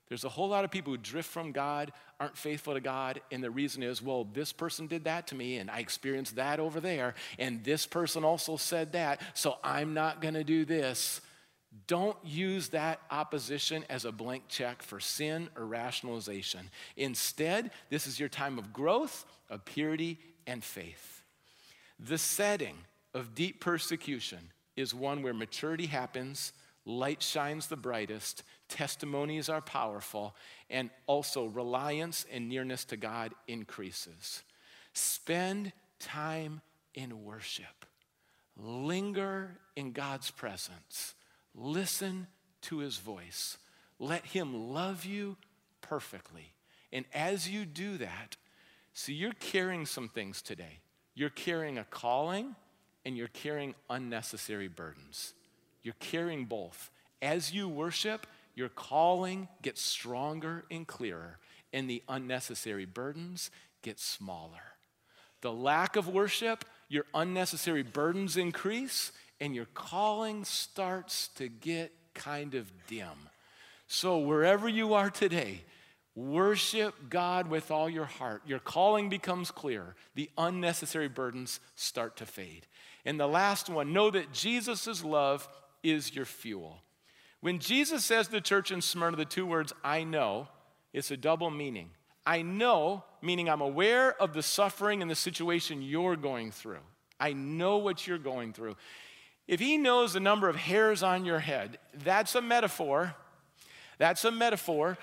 There's 0.08 0.24
a 0.24 0.28
whole 0.28 0.48
lot 0.48 0.64
of 0.64 0.72
people 0.72 0.92
who 0.92 0.98
drift 0.98 1.30
from 1.30 1.52
God, 1.52 1.92
aren't 2.18 2.36
faithful 2.36 2.74
to 2.74 2.80
God, 2.80 3.20
and 3.30 3.44
the 3.44 3.50
reason 3.50 3.84
is, 3.84 4.02
well, 4.02 4.24
this 4.24 4.52
person 4.52 4.88
did 4.88 5.04
that 5.04 5.28
to 5.28 5.36
me, 5.36 5.58
and 5.58 5.70
I 5.70 5.78
experienced 5.78 6.34
that 6.34 6.58
over 6.58 6.80
there, 6.80 7.14
and 7.38 7.62
this 7.62 7.86
person 7.86 8.24
also 8.24 8.56
said 8.56 8.92
that, 8.92 9.20
so 9.34 9.58
I'm 9.62 9.94
not 9.94 10.20
gonna 10.20 10.42
do 10.42 10.64
this. 10.64 11.20
Don't 11.86 12.16
use 12.24 12.70
that 12.70 13.00
opposition 13.12 13.84
as 13.88 14.04
a 14.04 14.10
blank 14.10 14.48
check 14.48 14.82
for 14.82 14.98
sin 14.98 15.48
or 15.56 15.64
rationalization. 15.64 16.68
Instead, 16.96 17.70
this 17.88 18.08
is 18.08 18.18
your 18.18 18.28
time 18.28 18.58
of 18.58 18.72
growth, 18.72 19.24
of 19.48 19.64
purity, 19.64 20.18
and 20.44 20.64
faith. 20.64 21.22
The 22.00 22.18
setting 22.18 22.76
of 23.14 23.34
deep 23.34 23.60
persecution 23.60 24.52
is 24.76 24.94
one 24.94 25.22
where 25.22 25.34
maturity 25.34 25.86
happens, 25.86 26.52
light 26.84 27.22
shines 27.22 27.66
the 27.66 27.76
brightest, 27.76 28.42
testimonies 28.68 29.48
are 29.48 29.60
powerful, 29.60 30.34
and 30.68 30.90
also 31.06 31.46
reliance 31.46 32.24
and 32.32 32.48
nearness 32.48 32.84
to 32.86 32.96
God 32.96 33.32
increases. 33.48 34.42
Spend 34.92 35.72
time 35.98 36.60
in 36.94 37.24
worship, 37.24 37.84
linger 38.56 39.58
in 39.76 39.92
God's 39.92 40.30
presence, 40.30 41.14
listen 41.54 42.26
to 42.62 42.78
his 42.78 42.98
voice, 42.98 43.58
let 43.98 44.24
him 44.26 44.72
love 44.72 45.04
you 45.04 45.36
perfectly. 45.80 46.54
And 46.92 47.04
as 47.14 47.48
you 47.48 47.64
do 47.64 47.98
that, 47.98 48.36
see, 48.92 49.12
you're 49.12 49.32
carrying 49.32 49.86
some 49.86 50.08
things 50.08 50.42
today. 50.42 50.80
You're 51.14 51.30
carrying 51.30 51.78
a 51.78 51.84
calling 51.84 52.56
and 53.04 53.16
you're 53.16 53.28
carrying 53.28 53.74
unnecessary 53.88 54.68
burdens. 54.68 55.34
You're 55.82 55.94
carrying 56.00 56.44
both. 56.44 56.90
As 57.22 57.52
you 57.52 57.68
worship, 57.68 58.26
your 58.54 58.68
calling 58.68 59.48
gets 59.62 59.80
stronger 59.80 60.64
and 60.70 60.86
clearer, 60.86 61.38
and 61.72 61.88
the 61.88 62.02
unnecessary 62.08 62.84
burdens 62.84 63.50
get 63.82 63.98
smaller. 63.98 64.74
The 65.40 65.52
lack 65.52 65.96
of 65.96 66.08
worship, 66.08 66.64
your 66.88 67.06
unnecessary 67.14 67.82
burdens 67.82 68.36
increase, 68.36 69.12
and 69.40 69.54
your 69.54 69.66
calling 69.72 70.44
starts 70.44 71.28
to 71.36 71.48
get 71.48 71.92
kind 72.14 72.54
of 72.54 72.70
dim. 72.86 73.28
So, 73.86 74.18
wherever 74.18 74.68
you 74.68 74.94
are 74.94 75.10
today, 75.10 75.62
Worship 76.16 76.94
God 77.08 77.48
with 77.48 77.70
all 77.70 77.88
your 77.88 78.04
heart. 78.04 78.42
Your 78.44 78.58
calling 78.58 79.08
becomes 79.08 79.50
clear. 79.50 79.94
The 80.16 80.28
unnecessary 80.36 81.08
burdens 81.08 81.60
start 81.76 82.16
to 82.16 82.26
fade. 82.26 82.66
And 83.04 83.18
the 83.18 83.26
last 83.26 83.68
one, 83.68 83.92
know 83.92 84.10
that 84.10 84.32
Jesus' 84.32 85.02
love 85.04 85.48
is 85.82 86.14
your 86.14 86.24
fuel. 86.24 86.82
When 87.40 87.58
Jesus 87.58 88.04
says 88.04 88.26
to 88.26 88.32
the 88.32 88.40
church 88.40 88.70
in 88.70 88.82
Smyrna 88.82 89.16
the 89.16 89.24
two 89.24 89.46
words, 89.46 89.72
I 89.82 90.04
know, 90.04 90.48
it's 90.92 91.10
a 91.10 91.16
double 91.16 91.50
meaning. 91.50 91.90
I 92.26 92.42
know, 92.42 93.04
meaning 93.22 93.48
I'm 93.48 93.62
aware 93.62 94.20
of 94.20 94.34
the 94.34 94.42
suffering 94.42 95.00
and 95.00 95.10
the 95.10 95.14
situation 95.14 95.82
you're 95.82 96.16
going 96.16 96.50
through. 96.50 96.80
I 97.18 97.32
know 97.32 97.78
what 97.78 98.06
you're 98.06 98.18
going 98.18 98.52
through. 98.52 98.76
If 99.48 99.58
he 99.58 99.78
knows 99.78 100.12
the 100.12 100.20
number 100.20 100.48
of 100.48 100.56
hairs 100.56 101.02
on 101.02 101.24
your 101.24 101.38
head, 101.38 101.78
that's 102.04 102.34
a 102.34 102.42
metaphor. 102.42 103.14
That's 103.98 104.24
a 104.24 104.30
metaphor 104.30 104.96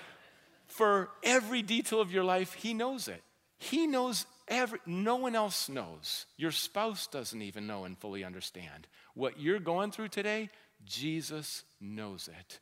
for 0.66 1.10
every 1.22 1.62
detail 1.62 2.00
of 2.00 2.12
your 2.12 2.24
life. 2.24 2.54
He 2.54 2.74
knows 2.74 3.08
it. 3.08 3.22
He 3.58 3.86
knows 3.86 4.26
every, 4.48 4.78
no 4.86 5.16
one 5.16 5.34
else 5.34 5.68
knows. 5.68 6.26
Your 6.36 6.50
spouse 6.50 7.06
doesn't 7.06 7.42
even 7.42 7.66
know 7.66 7.84
and 7.84 7.98
fully 7.98 8.24
understand. 8.24 8.86
What 9.14 9.40
you're 9.40 9.58
going 9.60 9.90
through 9.90 10.08
today, 10.08 10.50
Jesus 10.84 11.64
knows 11.80 12.28
it. 12.28 12.60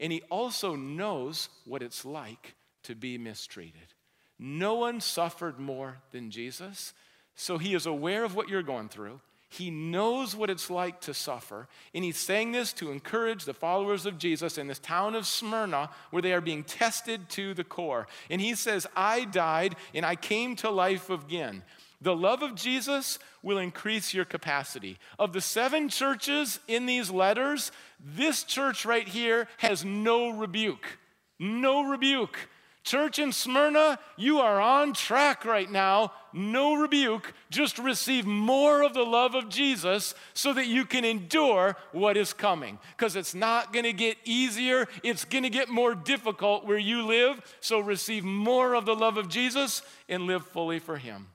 And 0.00 0.12
he 0.12 0.22
also 0.30 0.74
knows 0.74 1.48
what 1.64 1.82
it's 1.82 2.04
like 2.04 2.54
to 2.84 2.94
be 2.94 3.18
mistreated. 3.18 3.94
No 4.38 4.74
one 4.74 5.00
suffered 5.00 5.58
more 5.58 5.98
than 6.10 6.30
Jesus, 6.30 6.92
so 7.34 7.58
he 7.58 7.74
is 7.74 7.86
aware 7.86 8.24
of 8.24 8.34
what 8.34 8.48
you're 8.48 8.62
going 8.62 8.88
through. 8.88 9.20
He 9.54 9.70
knows 9.70 10.34
what 10.34 10.50
it's 10.50 10.68
like 10.68 11.00
to 11.02 11.14
suffer. 11.14 11.68
And 11.94 12.02
he's 12.02 12.16
saying 12.16 12.50
this 12.50 12.72
to 12.74 12.90
encourage 12.90 13.44
the 13.44 13.54
followers 13.54 14.04
of 14.04 14.18
Jesus 14.18 14.58
in 14.58 14.66
this 14.66 14.80
town 14.80 15.14
of 15.14 15.28
Smyrna 15.28 15.90
where 16.10 16.22
they 16.22 16.32
are 16.32 16.40
being 16.40 16.64
tested 16.64 17.28
to 17.30 17.54
the 17.54 17.62
core. 17.62 18.08
And 18.28 18.40
he 18.40 18.56
says, 18.56 18.84
I 18.96 19.26
died 19.26 19.76
and 19.94 20.04
I 20.04 20.16
came 20.16 20.56
to 20.56 20.70
life 20.70 21.08
again. 21.08 21.62
The 22.00 22.16
love 22.16 22.42
of 22.42 22.56
Jesus 22.56 23.20
will 23.44 23.58
increase 23.58 24.12
your 24.12 24.24
capacity. 24.24 24.98
Of 25.20 25.32
the 25.32 25.40
seven 25.40 25.88
churches 25.88 26.58
in 26.66 26.86
these 26.86 27.08
letters, 27.08 27.70
this 28.04 28.42
church 28.42 28.84
right 28.84 29.06
here 29.06 29.46
has 29.58 29.84
no 29.84 30.30
rebuke. 30.30 30.98
No 31.38 31.88
rebuke. 31.88 32.48
Church 32.84 33.18
in 33.18 33.32
Smyrna, 33.32 33.98
you 34.18 34.40
are 34.40 34.60
on 34.60 34.92
track 34.92 35.46
right 35.46 35.70
now. 35.70 36.12
No 36.34 36.74
rebuke. 36.74 37.32
Just 37.50 37.78
receive 37.78 38.26
more 38.26 38.82
of 38.82 38.92
the 38.92 39.04
love 39.04 39.34
of 39.34 39.48
Jesus 39.48 40.14
so 40.34 40.52
that 40.52 40.66
you 40.66 40.84
can 40.84 41.02
endure 41.02 41.76
what 41.92 42.18
is 42.18 42.34
coming. 42.34 42.78
Because 42.94 43.16
it's 43.16 43.34
not 43.34 43.72
going 43.72 43.86
to 43.86 43.94
get 43.94 44.18
easier, 44.26 44.86
it's 45.02 45.24
going 45.24 45.44
to 45.44 45.50
get 45.50 45.70
more 45.70 45.94
difficult 45.94 46.66
where 46.66 46.78
you 46.78 47.06
live. 47.06 47.40
So 47.60 47.80
receive 47.80 48.22
more 48.22 48.74
of 48.74 48.84
the 48.84 48.94
love 48.94 49.16
of 49.16 49.30
Jesus 49.30 49.80
and 50.06 50.26
live 50.26 50.44
fully 50.44 50.78
for 50.78 50.98
Him. 50.98 51.28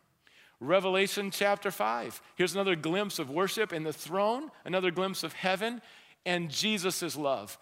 Revelation 0.59 1.31
chapter 1.31 1.71
5. 1.71 2.21
Here's 2.35 2.53
another 2.53 2.75
glimpse 2.75 3.17
of 3.17 3.31
worship 3.31 3.73
in 3.73 3.83
the 3.83 3.93
throne, 3.93 4.51
another 4.65 4.91
glimpse 4.91 5.23
of 5.23 5.33
heaven 5.33 5.81
and 6.25 6.49
Jesus' 6.51 7.15
love. 7.15 7.57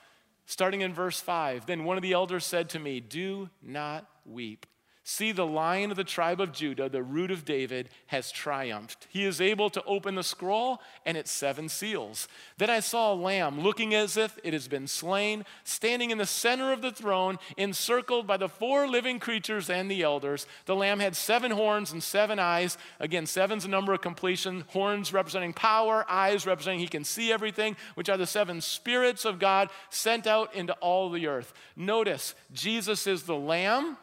Starting 0.49 0.79
in 0.79 0.93
verse 0.93 1.19
5, 1.19 1.65
then 1.65 1.83
one 1.83 1.97
of 1.97 2.03
the 2.03 2.13
elders 2.13 2.45
said 2.45 2.69
to 2.69 2.79
me, 2.79 3.01
Do 3.01 3.49
not 3.61 4.09
weep. 4.25 4.65
See, 5.09 5.31
the 5.31 5.45
lion 5.45 5.89
of 5.89 5.95
the 5.95 6.03
tribe 6.03 6.41
of 6.41 6.51
Judah, 6.51 6.89
the 6.89 7.01
root 7.01 7.31
of 7.31 7.45
David, 7.45 7.87
has 8.07 8.29
triumphed. 8.29 9.07
He 9.09 9.23
is 9.23 9.39
able 9.39 9.69
to 9.69 9.81
open 9.85 10.15
the 10.15 10.21
scroll 10.21 10.81
and 11.05 11.15
its 11.15 11.31
seven 11.31 11.69
seals. 11.69 12.27
Then 12.57 12.69
I 12.69 12.81
saw 12.81 13.13
a 13.13 13.15
lamb 13.15 13.61
looking 13.61 13.95
as 13.95 14.17
if 14.17 14.37
it 14.43 14.51
has 14.51 14.67
been 14.67 14.85
slain, 14.85 15.45
standing 15.63 16.11
in 16.11 16.17
the 16.17 16.25
center 16.25 16.73
of 16.73 16.81
the 16.81 16.91
throne, 16.91 17.39
encircled 17.55 18.27
by 18.27 18.35
the 18.35 18.49
four 18.49 18.85
living 18.85 19.17
creatures 19.17 19.69
and 19.69 19.89
the 19.89 20.03
elders. 20.03 20.45
The 20.65 20.75
lamb 20.75 20.99
had 20.99 21.15
seven 21.15 21.51
horns 21.51 21.93
and 21.93 22.03
seven 22.03 22.37
eyes. 22.37 22.77
Again, 22.99 23.27
seven's 23.27 23.63
a 23.63 23.69
number 23.69 23.93
of 23.93 24.01
completion. 24.01 24.65
Horns 24.67 25.13
representing 25.13 25.53
power, 25.53 26.05
eyes 26.09 26.45
representing 26.45 26.81
he 26.81 26.87
can 26.89 27.05
see 27.05 27.31
everything, 27.31 27.77
which 27.95 28.09
are 28.09 28.17
the 28.17 28.27
seven 28.27 28.59
spirits 28.59 29.23
of 29.23 29.39
God 29.39 29.69
sent 29.89 30.27
out 30.27 30.53
into 30.53 30.73
all 30.81 31.09
the 31.09 31.27
earth. 31.27 31.53
Notice, 31.77 32.35
Jesus 32.51 33.07
is 33.07 33.23
the 33.23 33.37
lamb 33.37 33.95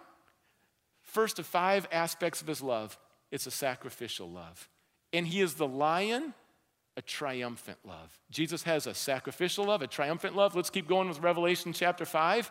First 1.14 1.38
of 1.38 1.46
five 1.46 1.86
aspects 1.92 2.42
of 2.42 2.48
his 2.48 2.60
love, 2.60 2.98
it's 3.30 3.46
a 3.46 3.50
sacrificial 3.52 4.28
love. 4.28 4.68
And 5.12 5.28
he 5.28 5.42
is 5.42 5.54
the 5.54 5.66
lion, 5.66 6.34
a 6.96 7.02
triumphant 7.02 7.78
love. 7.84 8.18
Jesus 8.32 8.64
has 8.64 8.88
a 8.88 8.94
sacrificial 8.94 9.66
love, 9.66 9.80
a 9.80 9.86
triumphant 9.86 10.34
love. 10.34 10.56
Let's 10.56 10.70
keep 10.70 10.88
going 10.88 11.06
with 11.06 11.20
Revelation 11.20 11.72
chapter 11.72 12.04
5. 12.04 12.50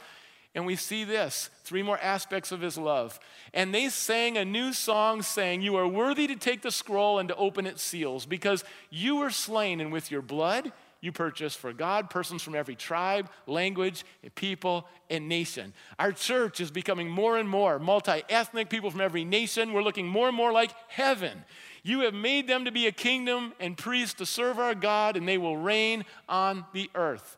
And 0.56 0.66
we 0.66 0.78
see 0.78 1.04
this 1.04 1.50
three 1.66 1.84
more 1.84 2.00
aspects 2.00 2.54
of 2.54 2.62
his 2.62 2.78
love. 2.78 3.20
And 3.54 3.76
they 3.76 3.90
sang 3.90 4.38
a 4.38 4.46
new 4.46 4.72
song 4.72 5.24
saying, 5.24 5.62
You 5.62 5.76
are 5.76 5.88
worthy 5.88 6.26
to 6.28 6.38
take 6.38 6.62
the 6.62 6.72
scroll 6.72 7.20
and 7.20 7.28
to 7.28 7.36
open 7.36 7.68
its 7.68 7.84
seals, 7.84 8.26
because 8.26 8.64
you 8.90 9.18
were 9.18 9.30
slain, 9.30 9.82
and 9.82 9.92
with 9.92 10.10
your 10.10 10.22
blood 10.22 10.72
you 11.04 11.12
purchase 11.12 11.54
for 11.54 11.74
God 11.74 12.10
persons 12.10 12.42
from 12.42 12.56
every 12.56 12.76
tribe, 12.76 13.30
language, 13.46 14.06
people, 14.36 14.88
and 15.10 15.28
nation. 15.28 15.74
Our 16.00 16.14
church 16.14 16.62
is 16.62 16.72
becoming 16.72 17.10
more 17.10 17.38
and 17.38 17.48
more 17.48 17.78
multi 17.78 18.24
ethnic, 18.30 18.70
people 18.70 18.90
from 18.90 19.02
every 19.02 19.26
nation. 19.26 19.74
We're 19.74 19.84
looking 19.84 20.08
more 20.08 20.30
and 20.30 20.38
more 20.38 20.54
like 20.54 20.72
heaven. 20.88 21.44
You 21.84 22.00
have 22.02 22.14
made 22.14 22.48
them 22.48 22.64
to 22.64 22.72
be 22.72 22.88
a 22.88 22.94
kingdom 22.94 23.52
and 23.60 23.78
priests 23.78 24.14
to 24.16 24.26
serve 24.26 24.60
our 24.60 24.74
God, 24.74 25.18
and 25.18 25.28
they 25.28 25.38
will 25.38 25.58
reign 25.58 26.06
on 26.30 26.64
the 26.72 26.90
earth. 26.96 27.36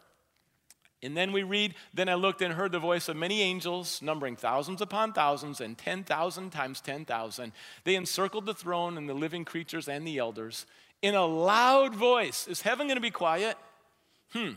And 1.01 1.17
then 1.17 1.31
we 1.31 1.41
read, 1.41 1.73
Then 1.91 2.07
I 2.07 2.13
looked 2.13 2.43
and 2.43 2.53
heard 2.53 2.71
the 2.71 2.77
voice 2.77 3.09
of 3.09 3.17
many 3.17 3.41
angels, 3.41 3.99
numbering 3.99 4.35
thousands 4.35 4.79
upon 4.79 5.13
thousands 5.13 5.59
and 5.59 5.75
10,000 5.75 6.51
times 6.51 6.81
10,000. 6.81 7.51
They 7.83 7.95
encircled 7.95 8.45
the 8.45 8.53
throne 8.53 8.95
and 8.95 9.09
the 9.09 9.15
living 9.15 9.43
creatures 9.43 9.87
and 9.87 10.05
the 10.05 10.19
elders 10.19 10.67
in 11.01 11.15
a 11.15 11.25
loud 11.25 11.95
voice. 11.95 12.47
Is 12.47 12.61
heaven 12.61 12.87
going 12.87 12.97
to 12.97 13.01
be 13.01 13.11
quiet? 13.11 13.57
Hmm. 14.33 14.51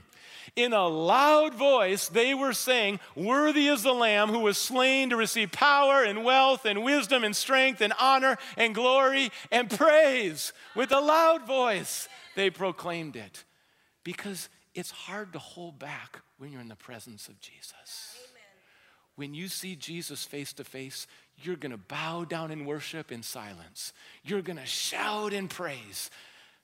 In 0.56 0.72
a 0.72 0.88
loud 0.88 1.54
voice, 1.54 2.08
they 2.08 2.34
were 2.34 2.52
saying, 2.52 3.00
Worthy 3.14 3.68
is 3.68 3.82
the 3.82 3.92
Lamb 3.92 4.30
who 4.30 4.40
was 4.40 4.58
slain 4.58 5.10
to 5.10 5.16
receive 5.16 5.52
power 5.52 6.02
and 6.02 6.24
wealth 6.24 6.64
and 6.64 6.82
wisdom 6.82 7.22
and 7.22 7.36
strength 7.36 7.80
and 7.80 7.92
honor 8.00 8.38
and 8.56 8.74
glory 8.74 9.30
and 9.52 9.70
praise. 9.70 10.52
With 10.74 10.90
a 10.90 11.00
loud 11.00 11.46
voice, 11.46 12.08
they 12.34 12.50
proclaimed 12.50 13.14
it. 13.14 13.44
Because 14.04 14.48
it's 14.74 14.90
hard 14.90 15.32
to 15.34 15.38
hold 15.38 15.78
back 15.78 16.20
when 16.38 16.50
you're 16.50 16.60
in 16.60 16.68
the 16.68 16.76
presence 16.76 17.28
of 17.28 17.38
Jesus. 17.40 18.18
When 19.16 19.34
you 19.34 19.48
see 19.48 19.74
Jesus 19.74 20.24
face 20.24 20.52
to 20.54 20.64
face, 20.64 21.06
you're 21.42 21.56
going 21.56 21.72
to 21.72 21.76
bow 21.76 22.24
down 22.24 22.50
in 22.50 22.64
worship 22.64 23.12
in 23.12 23.22
silence. 23.22 23.92
You're 24.24 24.42
going 24.42 24.58
to 24.58 24.66
shout 24.66 25.32
in 25.32 25.48
praise. 25.48 26.10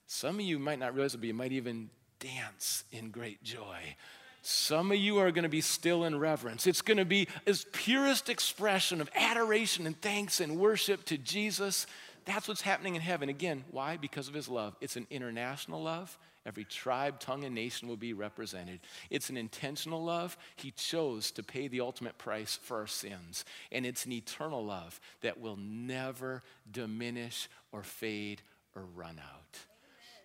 Some 0.07 0.37
of 0.37 0.43
you 0.43 0.59
might 0.59 0.79
not 0.79 0.95
realize 0.95 1.15
it, 1.15 1.19
but 1.19 1.27
you 1.27 1.35
might 1.35 1.53
even 1.53 1.91
dance 2.19 2.85
in 2.93 3.11
great 3.11 3.43
joy. 3.43 3.97
Some 4.43 4.93
of 4.93 4.99
you 4.99 5.19
are 5.19 5.31
going 5.31 5.45
to 5.45 5.49
be 5.49 5.63
still 5.63 6.05
in 6.05 6.19
reverence. 6.19 6.67
It's 6.67 6.83
going 6.83 6.99
to 6.99 7.07
be 7.07 7.29
his 7.47 7.65
purest 7.73 8.29
expression 8.29 9.01
of 9.01 9.11
adoration 9.15 9.87
and 9.87 9.99
thanks 10.01 10.41
and 10.41 10.59
worship 10.59 11.05
to 11.07 11.17
Jesus. 11.17 11.87
That's 12.27 12.47
what's 12.47 12.61
happening 12.61 12.95
in 12.95 13.01
heaven. 13.01 13.31
Again, 13.31 13.65
why? 13.71 13.97
Because 13.97 14.29
of 14.29 14.35
his 14.35 14.49
love. 14.49 14.77
It's 14.83 14.97
an 14.97 15.07
international 15.09 15.83
love. 15.83 16.19
Every 16.47 16.65
tribe, 16.65 17.21
tongue, 17.21 17.45
and 17.45 17.55
nation 17.55 17.89
will 17.89 17.97
be 17.97 18.13
represented. 18.13 18.81
It's 19.09 19.31
an 19.31 19.39
intentional 19.39 20.05
love. 20.05 20.37
He 20.57 20.73
chose 20.73 21.31
to 21.33 21.43
pay 21.43 21.69
the 21.69 21.81
ultimate 21.81 22.19
price 22.19 22.59
for 22.63 22.81
our 22.81 22.87
sins. 22.87 23.47
And 23.73 23.87
it's 23.87 24.05
an 24.05 24.13
eternal 24.13 24.63
love 24.63 25.01
that 25.23 25.41
will 25.41 25.57
never 25.57 26.43
diminish 26.71 27.49
or 27.73 27.83
fade 27.83 28.43
or 28.77 28.83
run 28.95 29.19
out 29.19 29.59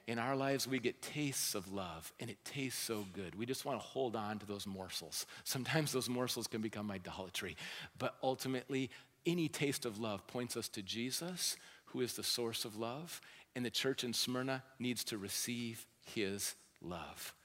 in 0.09 0.17
our 0.17 0.35
lives, 0.35 0.67
we 0.67 0.79
get 0.79 1.03
tastes 1.03 1.53
of 1.53 1.71
love, 1.71 2.11
and 2.19 2.31
it 2.31 2.43
tastes 2.43 2.81
so 2.81 3.05
good. 3.13 3.35
We 3.35 3.45
just 3.45 3.63
want 3.63 3.79
to 3.79 3.85
hold 3.85 4.15
on 4.15 4.39
to 4.39 4.45
those 4.47 4.65
morsels. 4.65 5.27
Sometimes 5.43 5.91
those 5.91 6.09
morsels 6.09 6.47
can 6.47 6.61
become 6.61 6.89
idolatry, 6.89 7.55
but 7.99 8.15
ultimately, 8.23 8.89
any 9.27 9.47
taste 9.47 9.85
of 9.85 9.99
love 9.99 10.25
points 10.25 10.57
us 10.57 10.67
to 10.69 10.81
Jesus, 10.81 11.57
who 11.85 12.01
is 12.01 12.13
the 12.13 12.23
source 12.23 12.65
of 12.65 12.75
love, 12.75 13.21
and 13.55 13.63
the 13.63 13.69
church 13.69 14.03
in 14.03 14.13
Smyrna 14.13 14.63
needs 14.79 15.03
to 15.03 15.19
receive 15.19 15.85
his 16.15 16.55
love. 16.81 17.35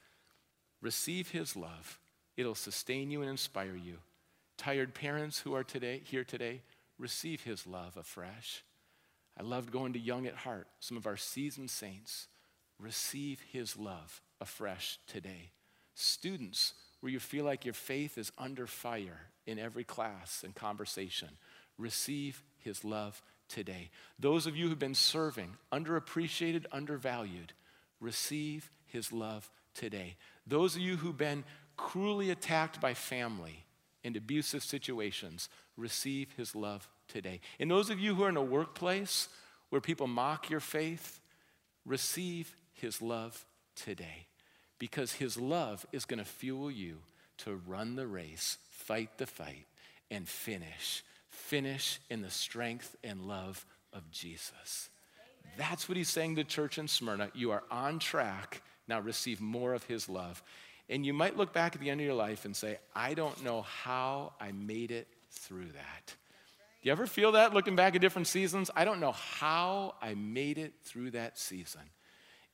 Receive 0.81 1.29
his 1.29 1.55
love. 1.55 1.99
It'll 2.35 2.55
sustain 2.55 3.11
you 3.11 3.21
and 3.21 3.29
inspire 3.29 3.75
you. 3.75 3.97
Tired 4.57 4.95
parents 4.95 5.37
who 5.37 5.53
are 5.53 5.63
today 5.63 6.01
here 6.03 6.23
today, 6.23 6.61
receive 6.97 7.43
his 7.43 7.67
love 7.67 7.95
afresh. 7.95 8.63
I 9.39 9.43
loved 9.43 9.71
going 9.71 9.93
to 9.93 9.99
Young 9.99 10.25
at 10.25 10.33
Heart, 10.33 10.65
some 10.79 10.97
of 10.97 11.05
our 11.05 11.17
seasoned 11.17 11.69
saints 11.69 12.27
receive 12.79 13.41
his 13.51 13.77
love 13.77 14.21
afresh 14.41 14.99
today. 15.07 15.51
Students, 15.93 16.73
where 16.99 17.11
you 17.11 17.19
feel 17.19 17.45
like 17.45 17.65
your 17.65 17.73
faith 17.73 18.17
is 18.17 18.31
under 18.37 18.67
fire 18.67 19.29
in 19.45 19.59
every 19.59 19.83
class 19.83 20.43
and 20.43 20.55
conversation, 20.55 21.29
receive 21.77 22.43
his 22.57 22.83
love 22.83 23.21
today. 23.47 23.89
Those 24.19 24.47
of 24.47 24.55
you 24.55 24.67
who've 24.67 24.79
been 24.79 24.95
serving, 24.95 25.55
underappreciated, 25.71 26.65
undervalued, 26.71 27.53
receive 27.99 28.71
his 28.87 29.11
love 29.11 29.49
today. 29.73 30.15
Those 30.47 30.75
of 30.75 30.81
you 30.81 30.97
who've 30.97 31.17
been 31.17 31.43
cruelly 31.77 32.31
attacked 32.31 32.81
by 32.81 32.93
family 32.93 33.65
and 34.03 34.15
abusive 34.15 34.63
situations, 34.63 35.49
receive 35.77 36.31
his 36.37 36.55
love 36.55 36.87
today. 37.07 37.41
And 37.59 37.69
those 37.69 37.89
of 37.89 37.99
you 37.99 38.15
who 38.15 38.23
are 38.23 38.29
in 38.29 38.37
a 38.37 38.41
workplace 38.41 39.29
where 39.69 39.81
people 39.81 40.07
mock 40.07 40.49
your 40.49 40.59
faith, 40.59 41.19
receive 41.85 42.55
his 42.75 43.01
love 43.01 43.45
today 43.75 44.27
because 44.79 45.13
his 45.13 45.37
love 45.37 45.85
is 45.91 46.05
going 46.05 46.19
to 46.19 46.25
fuel 46.25 46.69
you 46.69 46.97
to 47.39 47.61
run 47.67 47.95
the 47.95 48.07
race, 48.07 48.57
fight 48.69 49.17
the 49.17 49.25
fight, 49.25 49.65
and 50.11 50.27
finish. 50.27 51.03
Finish 51.29 51.99
in 52.09 52.21
the 52.21 52.29
strength 52.29 52.95
and 53.03 53.27
love 53.27 53.65
of 53.91 54.09
Jesus. 54.11 54.89
That's 55.57 55.87
what 55.87 55.97
he's 55.97 56.09
saying 56.09 56.35
to 56.35 56.43
church 56.43 56.77
in 56.77 56.87
Smyrna. 56.87 57.29
You 57.33 57.51
are 57.51 57.63
on 57.71 57.99
track. 57.99 58.61
Now 58.87 58.99
receive 58.99 59.41
more 59.41 59.73
of 59.73 59.83
his 59.83 60.09
love. 60.09 60.43
And 60.89 61.05
you 61.05 61.13
might 61.13 61.37
look 61.37 61.53
back 61.53 61.75
at 61.75 61.81
the 61.81 61.89
end 61.89 62.01
of 62.01 62.05
your 62.05 62.15
life 62.15 62.45
and 62.45 62.55
say, 62.55 62.77
I 62.95 63.13
don't 63.13 63.43
know 63.43 63.63
how 63.63 64.33
I 64.39 64.51
made 64.51 64.91
it 64.91 65.07
through 65.31 65.67
that. 65.67 66.05
Do 66.05 66.89
you 66.89 66.91
ever 66.91 67.07
feel 67.07 67.31
that 67.31 67.53
looking 67.53 67.75
back 67.75 67.95
at 67.95 68.01
different 68.01 68.27
seasons? 68.27 68.69
I 68.75 68.85
don't 68.85 68.99
know 68.99 69.13
how 69.13 69.95
I 70.01 70.13
made 70.13 70.57
it 70.57 70.73
through 70.83 71.11
that 71.11 71.39
season. 71.39 71.81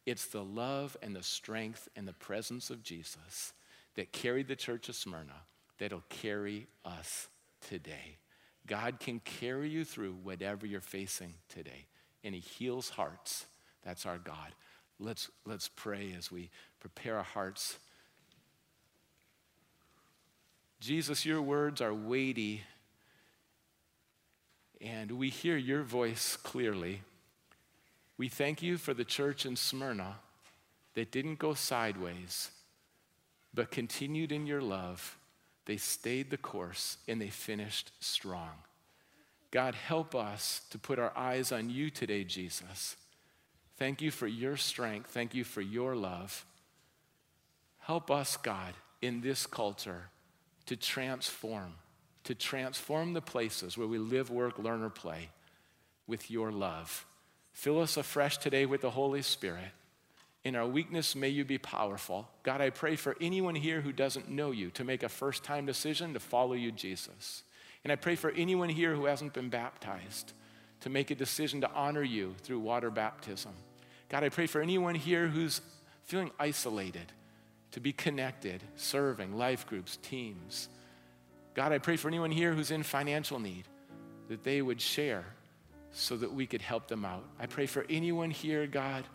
It's 0.06 0.26
the 0.26 0.44
love 0.44 0.98
and 1.02 1.16
the 1.16 1.24
strength 1.24 1.88
and 1.96 2.08
the 2.08 2.14
presence 2.14 2.70
of 2.70 2.84
Jesus 2.84 3.54
that 3.96 4.12
carried 4.12 4.48
the 4.48 4.56
church 4.56 4.90
of 4.90 4.96
Smyrna 4.96 5.44
that'll 5.78 6.04
carry 6.10 6.68
us 6.86 7.28
today. 7.68 8.18
God 8.68 9.00
can 9.00 9.20
carry 9.20 9.70
you 9.70 9.84
through 9.84 10.14
whatever 10.24 10.66
you're 10.66 10.82
facing 10.82 11.34
today, 11.50 11.88
and 12.24 12.34
He 12.34 12.42
heals 12.42 12.90
hearts. 12.90 13.46
That's 13.84 14.06
our 14.06 14.18
God. 14.18 14.54
Let's, 15.00 15.30
let's 15.46 15.68
pray 15.68 16.14
as 16.18 16.32
we 16.32 16.50
prepare 16.80 17.18
our 17.18 17.24
hearts. 17.24 17.80
Jesus, 20.80 21.26
your 21.26 21.42
words 21.42 21.82
are 21.82 21.94
weighty, 21.94 22.62
and 24.80 25.12
we 25.12 25.30
hear 25.30 25.58
your 25.58 25.84
voice 25.84 26.36
clearly. 26.36 27.02
We 28.22 28.30
thank 28.30 28.62
you 28.62 28.78
for 28.78 28.94
the 28.94 29.04
church 29.04 29.48
in 29.48 29.56
Smyrna 29.56 30.18
that 30.94 31.10
didn't 31.10 31.40
go 31.40 31.56
sideways, 31.56 32.52
but 33.52 33.72
continued 33.72 34.32
in 34.32 34.46
your 34.46 34.62
love. 34.62 35.18
They 35.66 35.78
stayed 35.78 36.30
the 36.30 36.38
course 36.38 36.98
and 37.08 37.20
they 37.20 37.32
finished 37.32 37.90
strong. 38.00 38.52
God, 39.50 39.74
help 39.74 40.14
us 40.14 40.62
to 40.70 40.78
put 40.78 41.00
our 41.00 41.12
eyes 41.18 41.52
on 41.52 41.72
you 41.72 41.90
today, 41.90 42.24
Jesus. 42.24 42.96
Thank 43.78 44.04
you 44.04 44.12
for 44.12 44.28
your 44.28 44.56
strength. 44.56 45.10
Thank 45.10 45.34
you 45.34 45.44
for 45.44 45.62
your 45.62 45.96
love. 45.96 46.46
Help 47.80 48.12
us, 48.12 48.38
God, 48.38 48.76
in 49.02 49.22
this 49.22 49.48
culture 49.48 50.10
to 50.68 50.76
transform, 50.76 51.74
to 52.26 52.36
transform 52.36 53.14
the 53.14 53.22
places 53.22 53.80
where 53.80 53.88
we 53.88 53.98
live, 53.98 54.30
work, 54.30 54.60
learn, 54.60 54.84
or 54.84 54.92
play 54.92 55.30
with 56.06 56.30
your 56.30 56.52
love. 56.52 57.08
Fill 57.54 57.80
us 57.80 57.98
afresh 57.98 58.38
today 58.38 58.66
with 58.66 58.82
the 58.82 58.92
Holy 58.92 59.22
Spirit. 59.22 59.72
In 60.44 60.56
our 60.56 60.66
weakness, 60.66 61.16
may 61.16 61.30
you 61.30 61.46
be 61.46 61.60
powerful. 61.60 62.28
God, 62.44 62.62
I 62.62 62.72
pray 62.72 62.96
for 62.96 63.16
anyone 63.22 63.54
here 63.54 63.82
who 63.82 63.92
doesn't 63.92 64.30
know 64.30 64.52
you 64.52 64.72
to 64.72 64.84
make 64.84 65.04
a 65.04 65.10
first 65.10 65.44
time 65.44 65.66
decision 65.66 66.14
to 66.14 66.20
follow 66.20 66.54
you, 66.54 66.72
Jesus. 66.72 67.44
And 67.84 67.92
I 67.92 67.96
pray 67.96 68.16
for 68.16 68.32
anyone 68.32 68.70
here 68.70 68.96
who 68.96 69.06
hasn't 69.06 69.34
been 69.34 69.50
baptized 69.50 70.34
to 70.82 70.90
make 70.90 71.12
a 71.12 71.16
decision 71.16 71.62
to 71.62 71.72
honor 71.72 72.04
you 72.04 72.36
through 72.42 72.60
water 72.60 72.90
baptism. 72.90 73.54
God, 74.10 74.24
I 74.24 74.30
pray 74.30 74.48
for 74.48 74.62
anyone 74.62 74.96
here 74.96 75.28
who's 75.28 75.62
feeling 76.06 76.32
isolated 76.40 77.12
to 77.72 77.80
be 77.80 77.94
connected, 77.94 78.64
serving, 78.76 79.38
life 79.38 79.68
groups, 79.68 79.98
teams. 79.98 80.68
God, 81.54 81.72
I 81.72 81.78
pray 81.78 81.98
for 81.98 82.08
anyone 82.08 82.32
here 82.32 82.54
who's 82.54 82.72
in 82.72 82.84
financial 82.84 83.40
need 83.40 83.66
that 84.28 84.44
they 84.44 84.62
would 84.62 84.82
share 84.82 85.26
so 85.92 86.18
that 86.18 86.34
we 86.34 86.46
could 86.46 86.62
help 86.62 86.88
them 86.88 87.06
out. 87.06 87.24
I 87.40 87.46
pray 87.46 87.66
for 87.66 87.86
anyone 87.90 88.32
here, 88.32 88.68
God 88.68 89.06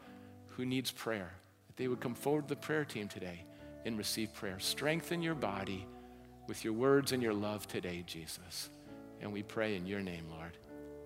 who 0.56 0.64
needs 0.64 0.90
prayer, 0.90 1.30
that 1.66 1.76
they 1.76 1.86
would 1.86 2.00
come 2.00 2.14
forward 2.14 2.48
to 2.48 2.54
the 2.54 2.60
prayer 2.60 2.84
team 2.84 3.08
today 3.08 3.44
and 3.84 3.96
receive 3.98 4.34
prayer. 4.34 4.58
Strengthen 4.58 5.22
your 5.22 5.34
body 5.34 5.86
with 6.48 6.64
your 6.64 6.72
words 6.72 7.12
and 7.12 7.22
your 7.22 7.34
love 7.34 7.66
today, 7.68 8.02
Jesus. 8.06 8.70
And 9.20 9.32
we 9.32 9.42
pray 9.42 9.76
in 9.76 9.86
your 9.86 10.00
name, 10.00 10.24
Lord. 10.30 10.56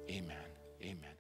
Amen. 0.09 0.37
Amen. 0.83 1.20